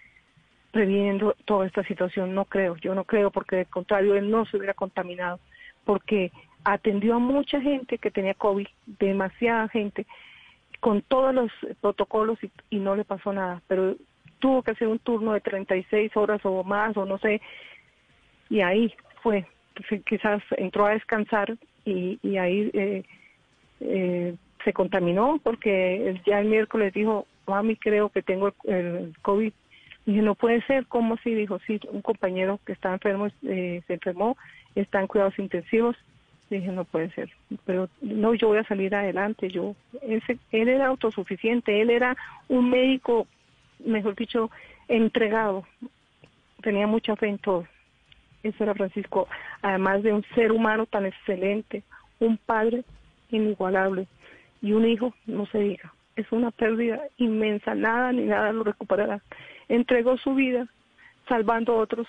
[0.71, 4.57] previendo toda esta situación, no creo, yo no creo, porque de contrario él no se
[4.57, 5.39] hubiera contaminado,
[5.85, 6.31] porque
[6.63, 8.67] atendió a mucha gente que tenía COVID,
[8.99, 10.05] demasiada gente,
[10.79, 11.51] con todos los
[11.81, 12.37] protocolos
[12.69, 13.95] y, no le pasó nada, pero
[14.39, 17.41] tuvo que hacer un turno de 36 horas o más, o no sé,
[18.49, 19.45] y ahí fue,
[20.05, 23.03] quizás entró a descansar y, y ahí eh,
[23.81, 29.53] eh, se contaminó porque ya el miércoles dijo, mami, creo que tengo el, COVID.
[30.05, 31.33] dije, no puede ser, ¿cómo así?
[31.33, 34.37] Dijo, sí, un compañero que está enfermo eh, se enfermó,
[34.75, 35.95] está en cuidados intensivos.
[36.49, 37.29] Dije, no puede ser.
[37.65, 39.49] Pero no, yo voy a salir adelante.
[39.49, 42.15] Yo, él, él era autosuficiente, él era
[42.47, 43.27] un médico,
[43.83, 44.49] mejor dicho,
[44.87, 45.65] entregado.
[46.61, 47.65] Tenía mucha fe en todo.
[48.43, 49.27] Eso era Francisco,
[49.61, 51.83] además de un ser humano tan excelente,
[52.19, 52.83] un padre
[53.29, 54.07] inigualable
[54.61, 55.93] y un hijo, no se diga.
[56.15, 59.21] Es una pérdida inmensa, nada ni nada lo recuperará.
[59.69, 60.67] Entregó su vida
[61.27, 62.07] salvando a otros,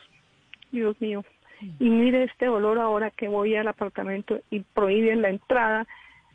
[0.73, 1.25] Dios mío.
[1.81, 5.87] Y mire este dolor ahora que voy al apartamento y prohíben la entrada,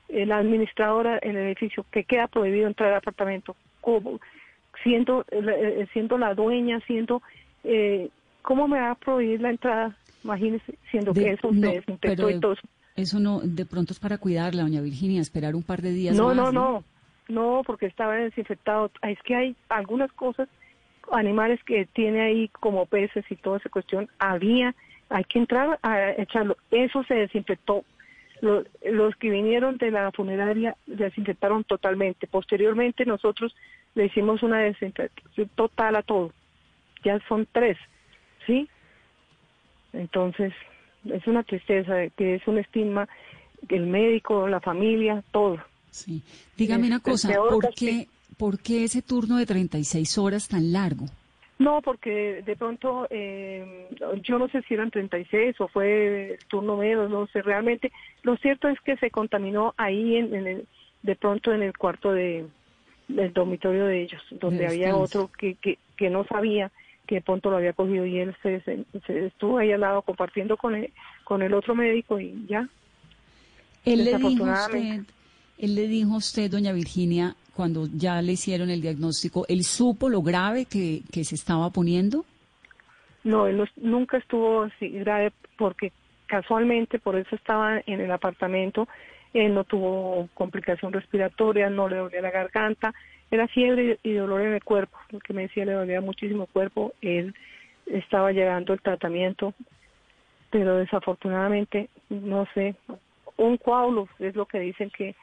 [0.09, 3.55] la administradora en el edificio, que queda prohibido entrar al apartamento.
[4.84, 7.22] siendo, eh, siendo la dueña, siendo,
[7.64, 8.09] eh,
[8.41, 9.95] ¿cómo me va a prohibir la entrada?
[10.24, 12.68] Imagínese, siendo que eso se desinfectó y todo eso.
[12.95, 16.33] Eso no, de pronto es para cuidarla, doña Virginia, esperar un par de días no,
[16.33, 16.83] No, no,
[17.27, 18.91] no, porque estaba desinfectado.
[19.01, 20.47] Es que hay algunas cosas,
[21.11, 24.75] animales que tiene ahí como peces y toda esa cuestión, había,
[25.09, 26.55] hay que entrar a echarlo.
[26.69, 27.83] Eso se desinfectó.
[28.41, 32.27] Los, los que vinieron de la funeraria desinfectaron totalmente.
[32.27, 33.55] Posteriormente nosotros
[33.95, 36.31] le hicimos una desinfección total a todo.
[37.03, 37.77] Ya son tres,
[38.45, 38.67] ¿sí?
[39.93, 40.53] Entonces,
[41.06, 43.08] es una tristeza, que es un estigma,
[43.70, 45.58] el médico, la familia, todo.
[45.91, 46.24] Sí.
[46.58, 51.06] Dígame una cosa, ¿por qué, ¿por qué ese turno de 36 horas tan largo?
[51.60, 53.88] No, porque de pronto, eh,
[54.24, 57.91] yo no sé si eran 36 o fue turno menos, no sé realmente.
[58.24, 60.68] Lo cierto es que se contaminó ahí, en, el,
[61.04, 62.47] de pronto en el cuarto de,
[63.08, 66.72] del dormitorio de ellos, donde había otro que, que, que no sabía
[67.08, 68.86] que pronto lo había cogido y él se, se,
[69.26, 70.91] estuvo ahí al lado compartiendo con el,
[71.24, 72.68] con el otro médico y ya.
[73.86, 75.01] Él le dijo usted,
[75.58, 80.10] él le dijo a usted, doña Virginia, cuando ya le hicieron el diagnóstico, ¿él supo
[80.10, 82.26] lo grave que, que se estaba poniendo?
[83.24, 85.91] No, él nunca estuvo así grave porque
[86.26, 88.88] casualmente por eso estaba en el apartamento,
[89.34, 92.93] él no tuvo complicación respiratoria, no le dolía la garganta,
[93.34, 96.93] era fiebre y dolor en el cuerpo, porque me decía le dolía muchísimo el cuerpo,
[97.01, 97.34] él
[97.88, 99.53] estaba llegando el tratamiento,
[100.51, 102.75] pero desafortunadamente, no sé,
[103.38, 105.15] un coágulo es lo que dicen que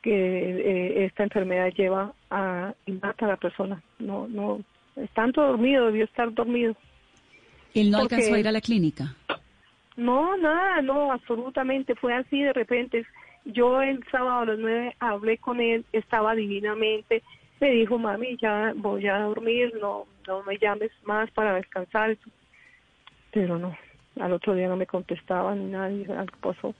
[0.00, 3.80] que eh, esta enfermedad lleva a y mata a la persona.
[4.00, 4.60] No, no,
[4.96, 6.74] es tanto dormido, debió estar dormido.
[7.72, 9.14] ¿Él no alcanzó a ir a la clínica?
[9.96, 13.06] No, nada, no, absolutamente, fue así de repente.
[13.44, 17.22] Yo el sábado a las nueve hablé con él, estaba divinamente,
[17.62, 22.18] me dijo, mami, ya voy a dormir, no, no me llames más para descansar.
[23.30, 23.76] Pero no,
[24.18, 26.74] al otro día no me contestaba ni nadie, algo pasó.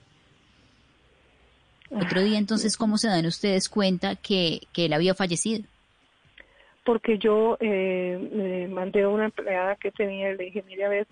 [1.89, 5.63] Otro día entonces, ¿cómo se dan ustedes cuenta que, que él había fallecido?
[6.85, 11.07] Porque yo eh, mandé a una empleada que tenía, le dije, mire a ver,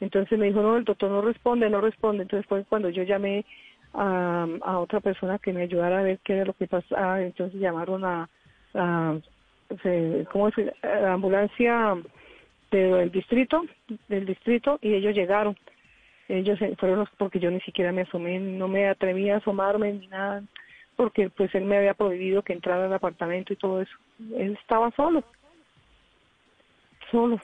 [0.00, 2.24] entonces me dijo, no, el doctor no responde, no responde.
[2.24, 3.46] Entonces fue cuando yo llamé
[3.94, 7.58] a, a otra persona que me ayudara a ver qué era lo que pasaba, entonces
[7.58, 8.28] llamaron a,
[8.74, 9.16] a
[10.32, 10.54] ¿cómo es?
[10.82, 11.96] La ambulancia
[12.70, 13.64] del distrito,
[14.08, 15.56] del distrito, y ellos llegaron.
[16.28, 20.08] Ellos fueron los, porque yo ni siquiera me asomé, no me atreví a asomarme ni
[20.08, 20.42] nada,
[20.96, 23.96] porque pues él me había prohibido que entrara al apartamento y todo eso.
[24.36, 25.22] Él estaba solo,
[27.10, 27.40] solo.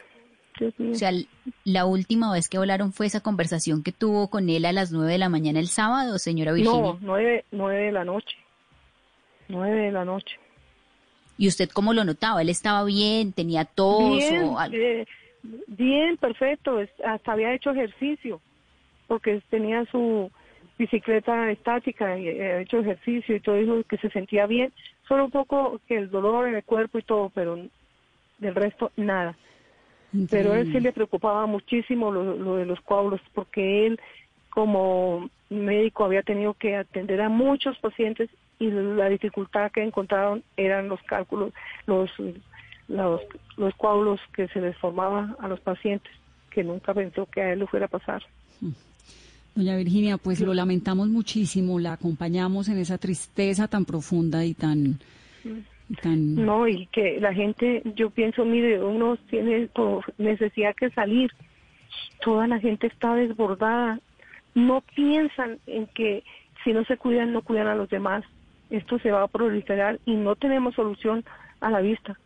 [0.61, 1.11] O sea,
[1.65, 5.13] la última vez que hablaron fue esa conversación que tuvo con él a las nueve
[5.13, 6.81] de la mañana el sábado, señora Virginia.
[6.81, 8.37] No, nueve, nueve de la noche.
[9.49, 10.39] Nueve de la noche.
[11.43, 12.41] ¿Y usted cómo lo notaba?
[12.41, 13.33] ¿Él estaba bien?
[13.33, 15.05] ¿Tenía tos bien, o eh,
[15.67, 16.79] bien, perfecto.
[17.05, 18.41] Hasta había hecho ejercicio,
[19.09, 20.31] porque tenía su
[20.79, 24.73] bicicleta estática y había hecho ejercicio y todo eso, que se sentía bien.
[25.09, 27.59] Solo un poco que el dolor en el cuerpo y todo, pero
[28.39, 29.37] del resto nada.
[30.31, 34.01] Pero a él sí le preocupaba muchísimo lo, lo de los coágulos, porque él
[34.49, 38.31] como médico había tenido que atender a muchos pacientes
[38.63, 41.53] y la dificultad que encontraron eran los cálculos,
[41.87, 42.09] los,
[42.87, 43.21] los,
[43.57, 46.13] los coágulos que se les formaba a los pacientes,
[46.49, 48.23] que nunca pensó que a él le fuera a pasar.
[49.57, 55.01] Doña Virginia, pues lo lamentamos muchísimo, la acompañamos en esa tristeza tan profunda y tan...
[56.01, 56.37] tan...
[56.37, 59.69] No, y que la gente, yo pienso, mire, uno tiene
[60.19, 61.33] necesidad que salir,
[62.21, 63.99] toda la gente está desbordada,
[64.55, 66.23] no piensan en que
[66.63, 68.25] si no se cuidan, no cuidan a los demás
[68.73, 71.25] esto se va a proliferar y no tenemos solución
[71.61, 72.19] a la vista.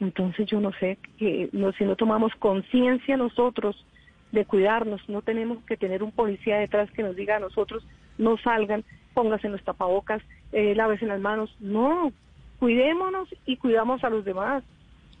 [0.00, 3.86] Entonces yo no sé que no, si no tomamos conciencia nosotros
[4.32, 7.84] de cuidarnos, no tenemos que tener un policía detrás que nos diga a nosotros
[8.18, 11.54] no salgan, pónganse en los tapabocas, eh, lávese las manos.
[11.60, 12.12] No,
[12.58, 14.62] cuidémonos y cuidamos a los demás.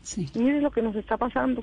[0.02, 0.28] Sí.
[0.34, 1.62] Miren lo que nos está pasando.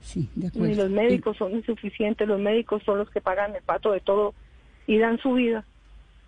[0.00, 0.68] Sí, de acuerdo.
[0.68, 4.34] Y los médicos son insuficientes, los médicos son los que pagan el pato de todo
[4.86, 5.64] y dan su vida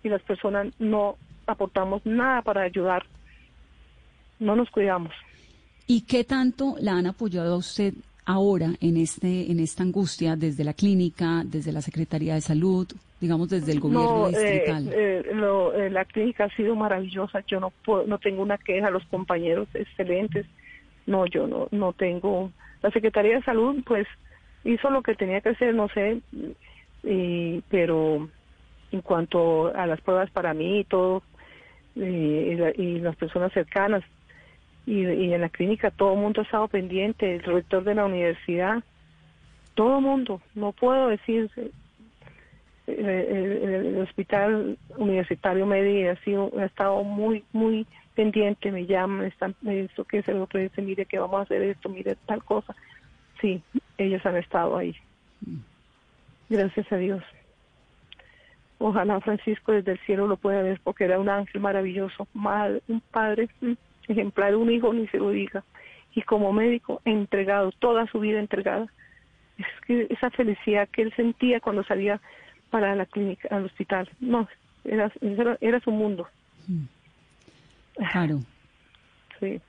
[0.03, 3.03] y las personas no aportamos nada para ayudar,
[4.39, 5.13] no nos cuidamos.
[5.87, 7.93] ¿Y qué tanto la han apoyado a usted
[8.25, 12.87] ahora en este en esta angustia desde la clínica, desde la Secretaría de Salud,
[13.19, 14.87] digamos desde el gobierno eh, distrital?
[14.93, 17.73] Eh, eh, la clínica ha sido maravillosa, yo no
[18.07, 20.45] no tengo una queja, los compañeros excelentes,
[21.05, 22.51] no, yo no no tengo.
[22.81, 24.07] La Secretaría de Salud pues
[24.63, 26.21] hizo lo que tenía que hacer, no sé,
[27.03, 28.29] y, pero
[28.91, 31.23] en cuanto a las pruebas para mí y todo,
[31.95, 34.03] y, las personas cercanas,
[34.85, 38.83] y, en la clínica todo el mundo ha estado pendiente, el rector de la universidad,
[39.75, 41.71] todo el mundo, no puedo decir, eh,
[42.87, 47.85] eh, el, hospital universitario Medi ha, sido, ha estado muy, muy
[48.15, 51.89] pendiente, me llaman, están, esto que se lo dice, mire que vamos a hacer esto,
[51.89, 52.75] mire tal cosa.
[53.39, 53.61] Sí,
[53.97, 54.95] ellos han estado ahí.
[56.49, 57.23] Gracias a Dios.
[58.83, 62.99] Ojalá Francisco desde el cielo lo pueda ver porque era un ángel maravilloso, mal, un
[62.99, 63.47] padre
[64.07, 65.63] ejemplar, un hijo ni se lo diga.
[66.15, 68.87] Y como médico entregado, toda su vida entregada.
[69.59, 72.19] Es que esa felicidad que él sentía cuando salía
[72.71, 74.47] para la clínica, al hospital, no,
[74.83, 75.11] era,
[75.61, 76.27] era, su mundo.
[78.11, 78.39] Claro.
[79.39, 79.61] Sí.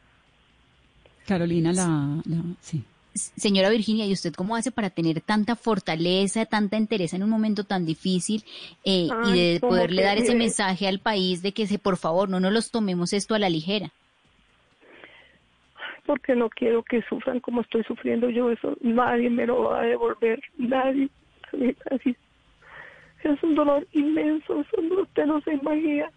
[1.26, 2.22] Carolina, la,
[2.60, 2.82] sí.
[3.14, 7.64] Señora Virginia, ¿y usted cómo hace para tener tanta fortaleza, tanta entereza en un momento
[7.64, 8.42] tan difícil
[8.84, 12.40] eh, y de poderle dar ese mensaje al país de que se, por favor no
[12.40, 13.90] nos los tomemos esto a la ligera?
[16.06, 19.84] Porque no quiero que sufran como estoy sufriendo yo, eso nadie me lo va a
[19.84, 21.08] devolver, nadie,
[21.52, 22.16] nadie.
[23.22, 26.10] Es un dolor inmenso, usted no se imagina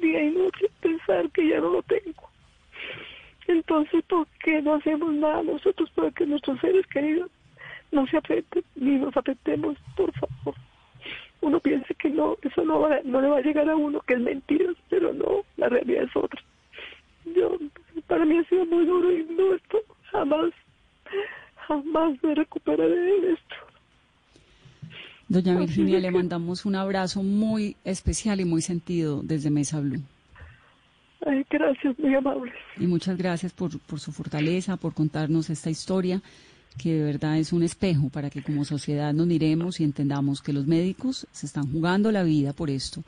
[0.00, 2.28] día y noche pensar que ya no lo tengo.
[3.48, 7.30] Entonces, ¿por qué no hacemos nada nosotros para que nuestros seres queridos
[7.90, 10.54] no se afecten ni nos afectemos, por favor?
[11.40, 14.14] Uno piensa que no, eso no, va, no le va a llegar a uno, que
[14.14, 16.40] es mentira, pero no, la realidad es otra.
[17.34, 17.56] Yo,
[18.06, 19.78] para mí ha sido muy duro y no, esto
[20.10, 20.52] jamás,
[21.66, 23.54] jamás me recuperaré de esto.
[25.28, 30.02] Doña Virginia, le mandamos un abrazo muy especial y muy sentido desde Mesa Blue.
[31.26, 32.52] Ay, gracias, muy amable.
[32.78, 36.22] Y muchas gracias por, su fortaleza, por contarnos esta historia,
[36.80, 40.52] que de verdad es un espejo para que como sociedad nos miremos y entendamos que
[40.52, 43.02] los médicos se están jugando la vida por esto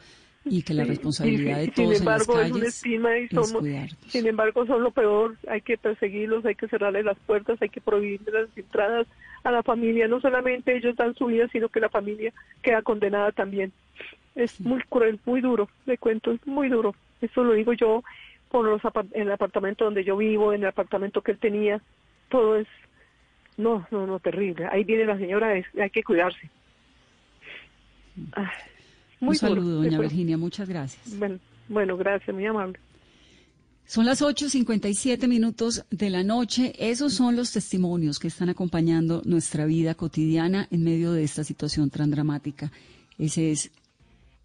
[0.45, 2.83] y que la responsabilidad de todos sin embargo, en las calles
[3.31, 3.91] es, cuidar.
[4.09, 7.81] Sin embargo, son lo peor, hay que perseguirlos, hay que cerrarles las puertas, hay que
[7.81, 9.07] prohibirles las entradas
[9.45, 10.09] a la familia.
[10.09, 12.33] No solamente ellos dan su vida, sino que la familia
[12.63, 13.73] queda condenada también.
[14.35, 16.95] Es muy cruel, muy duro, le cuento, es muy duro.
[17.21, 18.03] Eso lo digo yo
[18.51, 18.81] por los
[19.13, 21.81] en el apartamento donde yo vivo, en el apartamento que él tenía.
[22.29, 22.67] Todo es,
[23.57, 24.67] no, no, no, terrible.
[24.71, 26.51] Ahí viene la señora, hay que cuidarse.
[29.21, 31.19] muy Un saludo, doña Virginia, muchas gracias.
[31.19, 32.79] Bueno, bueno, gracias, muy amable.
[33.91, 36.75] Son las 8.57 minutos de la noche.
[36.79, 41.91] Esos son los testimonios que están acompañando nuestra vida cotidiana en medio de esta situación
[41.91, 42.71] tan dramática.
[43.19, 43.73] Ese es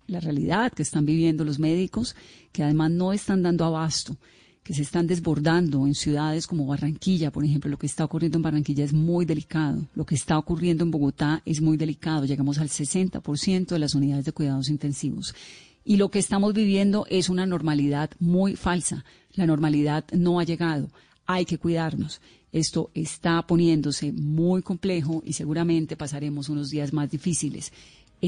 [0.07, 2.15] la realidad que están viviendo los médicos,
[2.51, 4.17] que además no están dando abasto,
[4.63, 7.69] que se están desbordando en ciudades como Barranquilla, por ejemplo.
[7.69, 9.87] Lo que está ocurriendo en Barranquilla es muy delicado.
[9.93, 12.25] Lo que está ocurriendo en Bogotá es muy delicado.
[12.25, 15.35] Llegamos al 60% de las unidades de cuidados intensivos.
[15.83, 19.05] Y lo que estamos viviendo es una normalidad muy falsa.
[19.33, 20.89] La normalidad no ha llegado.
[21.27, 22.19] Hay que cuidarnos.
[22.51, 27.71] Esto está poniéndose muy complejo y seguramente pasaremos unos días más difíciles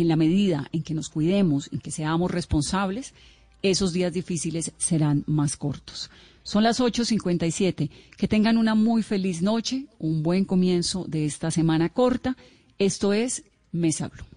[0.01, 3.13] en la medida en que nos cuidemos, en que seamos responsables,
[3.61, 6.09] esos días difíciles serán más cortos.
[6.43, 7.89] Son las 8.57.
[8.15, 12.37] Que tengan una muy feliz noche, un buen comienzo de esta semana corta.
[12.79, 14.36] Esto es Mesa Blue.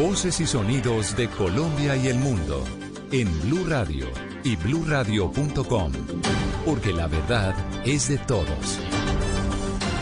[0.00, 2.64] Voces y sonidos de Colombia y el mundo
[3.12, 4.06] en Blue Radio
[4.42, 5.92] y bluradio.com,
[6.64, 8.78] porque la verdad es de todos.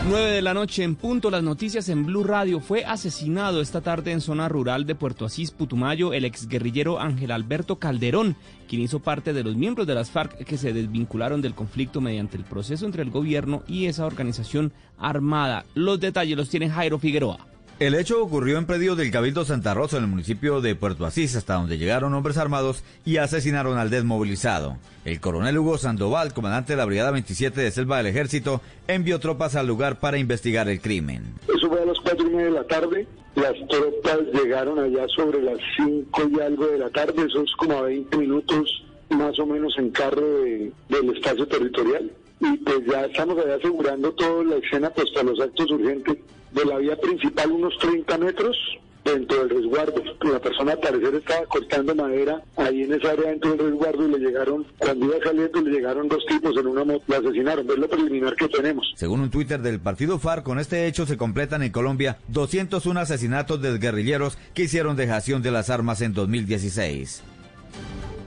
[0.07, 2.61] 9 de la noche en punto, las noticias en Blue Radio.
[2.61, 7.77] Fue asesinado esta tarde en zona rural de Puerto Asís, Putumayo, el exguerrillero Ángel Alberto
[7.77, 8.37] Calderón,
[8.69, 12.37] quien hizo parte de los miembros de las FARC que se desvincularon del conflicto mediante
[12.37, 15.65] el proceso entre el gobierno y esa organización armada.
[15.75, 17.48] Los detalles los tiene Jairo Figueroa.
[17.79, 21.37] El hecho ocurrió en predio del Cabildo Santa Rosa, en el municipio de Puerto Asís,
[21.37, 24.75] hasta donde llegaron hombres armados y asesinaron al desmovilizado.
[25.05, 28.59] El coronel Hugo Sandoval, comandante de la Brigada 27 de Selva del Ejército,
[28.89, 31.23] envió tropas al lugar para investigar el crimen.
[31.47, 33.07] Eso fue a las cuatro y media de la tarde.
[33.35, 37.77] Las tropas llegaron allá sobre las cinco y algo de la tarde, eso es como
[37.77, 42.11] a 20 minutos más o menos en carro del espacio territorial.
[42.41, 46.17] Y pues ya estamos allá asegurando toda la escena pues para los actos urgentes
[46.51, 48.57] de la vía principal unos 30 metros
[49.03, 50.03] dentro del resguardo.
[50.31, 54.11] La persona al parecer estaba cortando madera ahí en esa área dentro del resguardo y
[54.11, 57.69] le llegaron, cuando iba saliendo, le llegaron dos tipos en una moto, la asesinaron.
[57.69, 58.93] Es lo preliminar que tenemos.
[58.95, 63.61] Según un Twitter del partido FARC, con este hecho se completan en Colombia 201 asesinatos
[63.61, 67.23] de guerrilleros que hicieron dejación de las armas en 2016.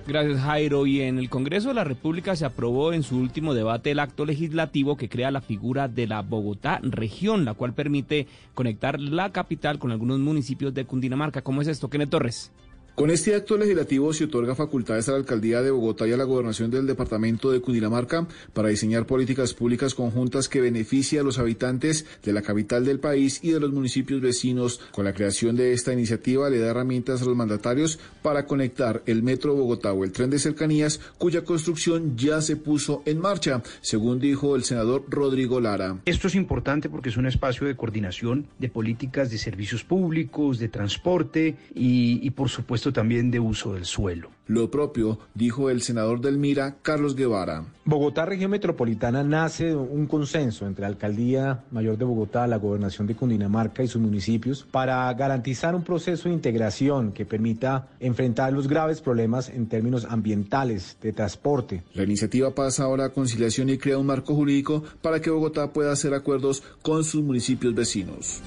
[0.07, 0.87] Gracias Jairo.
[0.87, 4.25] Y en el Congreso de la República se aprobó en su último debate el acto
[4.25, 9.79] legislativo que crea la figura de la Bogotá región, la cual permite conectar la capital
[9.79, 11.43] con algunos municipios de Cundinamarca.
[11.43, 12.53] ¿Cómo es esto, Kenneth Torres?
[12.95, 16.25] Con este acto legislativo se otorga facultades a la alcaldía de Bogotá y a la
[16.25, 22.05] gobernación del departamento de Cundinamarca para diseñar políticas públicas conjuntas que beneficien a los habitantes
[22.23, 24.79] de la capital del país y de los municipios vecinos.
[24.91, 29.23] Con la creación de esta iniciativa le da herramientas a los mandatarios para conectar el
[29.23, 34.21] metro Bogotá o el tren de cercanías, cuya construcción ya se puso en marcha, según
[34.21, 35.97] dijo el senador Rodrigo Lara.
[36.05, 40.69] Esto es importante porque es un espacio de coordinación de políticas de servicios públicos, de
[40.69, 44.31] transporte y, y por supuesto también de uso del suelo.
[44.47, 47.65] Lo propio dijo el senador del Mira, Carlos Guevara.
[47.85, 53.15] Bogotá Región Metropolitana nace un consenso entre la Alcaldía Mayor de Bogotá, la Gobernación de
[53.15, 59.01] Cundinamarca y sus municipios para garantizar un proceso de integración que permita enfrentar los graves
[59.01, 61.83] problemas en términos ambientales, de transporte.
[61.95, 65.93] La iniciativa pasa ahora a conciliación y crea un marco jurídico para que Bogotá pueda
[65.93, 68.43] hacer acuerdos con sus municipios vecinos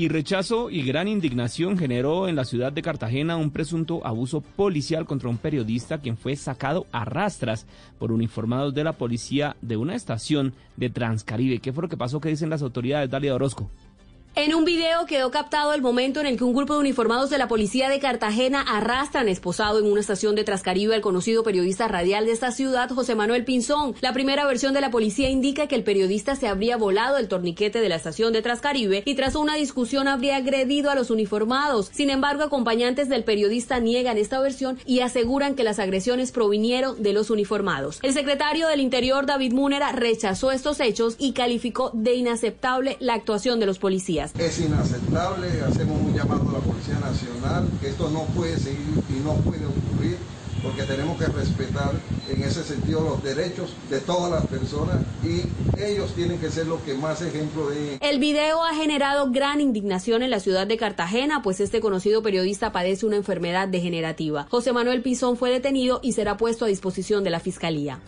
[0.00, 5.04] y rechazo y gran indignación generó en la ciudad de Cartagena un presunto abuso policial
[5.04, 7.66] contra un periodista quien fue sacado a rastras
[7.98, 11.58] por uniformados de la policía de una estación de Transcaribe.
[11.58, 12.18] ¿Qué fue lo que pasó?
[12.18, 13.10] ¿Qué dicen las autoridades?
[13.10, 13.70] Dalia Orozco.
[14.36, 17.36] En un video quedó captado el momento en el que un grupo de uniformados de
[17.36, 22.26] la policía de Cartagena arrastran esposado en una estación de Trascaribe al conocido periodista radial
[22.26, 23.96] de esta ciudad, José Manuel Pinzón.
[24.00, 27.80] La primera versión de la policía indica que el periodista se habría volado el torniquete
[27.80, 31.90] de la estación de Trascaribe y tras una discusión habría agredido a los uniformados.
[31.92, 37.12] Sin embargo, acompañantes del periodista niegan esta versión y aseguran que las agresiones provinieron de
[37.12, 37.98] los uniformados.
[38.02, 43.58] El secretario del Interior, David Múnera, rechazó estos hechos y calificó de inaceptable la actuación
[43.58, 44.19] de los policías.
[44.38, 49.20] Es inaceptable, hacemos un llamado a la Policía Nacional, que esto no puede seguir y
[49.24, 50.18] no puede ocurrir
[50.62, 51.92] porque tenemos que respetar
[52.28, 55.42] en ese sentido los derechos de todas las personas y
[55.82, 57.98] ellos tienen que ser los que más ejemplo de...
[58.00, 62.72] El video ha generado gran indignación en la ciudad de Cartagena, pues este conocido periodista
[62.72, 64.46] padece una enfermedad degenerativa.
[64.50, 68.00] José Manuel Pizón fue detenido y será puesto a disposición de la Fiscalía.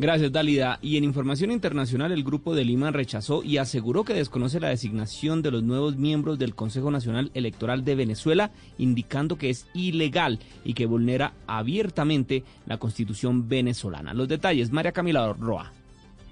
[0.00, 0.78] Gracias, Dalida.
[0.80, 5.42] Y en información internacional, el Grupo de Lima rechazó y aseguró que desconoce la designación
[5.42, 10.74] de los nuevos miembros del Consejo Nacional Electoral de Venezuela, indicando que es ilegal y
[10.74, 14.14] que vulnera abiertamente la constitución venezolana.
[14.14, 15.72] Los detalles, María Camila Roa.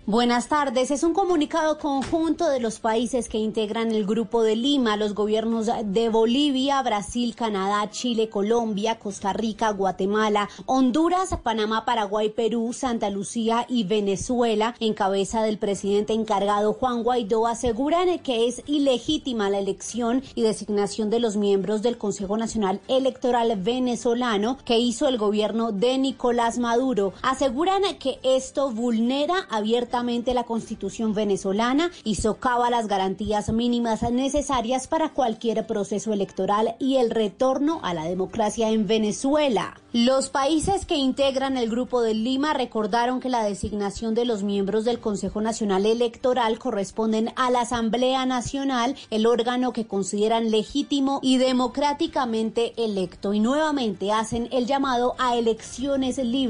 [0.08, 0.92] Buenas tardes.
[0.92, 5.68] Es un comunicado conjunto de los países que integran el Grupo de Lima, los gobiernos
[5.84, 13.66] de Bolivia, Brasil, Canadá, Chile, Colombia, Costa Rica, Guatemala, Honduras, Panamá, Paraguay, Perú, Santa Lucía
[13.68, 20.22] y Venezuela, en cabeza del presidente encargado Juan Guaidó, aseguran que es ilegítima la elección
[20.36, 25.98] y designación de los miembros del Consejo Nacional Electoral venezolano que hizo el gobierno de
[25.98, 27.12] Nicolás Maduro.
[27.22, 29.95] Aseguran que esto vulnera abiertamente
[30.34, 37.10] la constitución venezolana y socava las garantías mínimas necesarias para cualquier proceso electoral y el
[37.10, 39.80] retorno a la democracia en Venezuela.
[39.92, 44.84] Los países que integran el Grupo de Lima recordaron que la designación de los miembros
[44.84, 51.38] del Consejo Nacional Electoral corresponden a la Asamblea Nacional, el órgano que consideran legítimo y
[51.38, 56.46] democráticamente electo, y nuevamente hacen el llamado a elecciones libres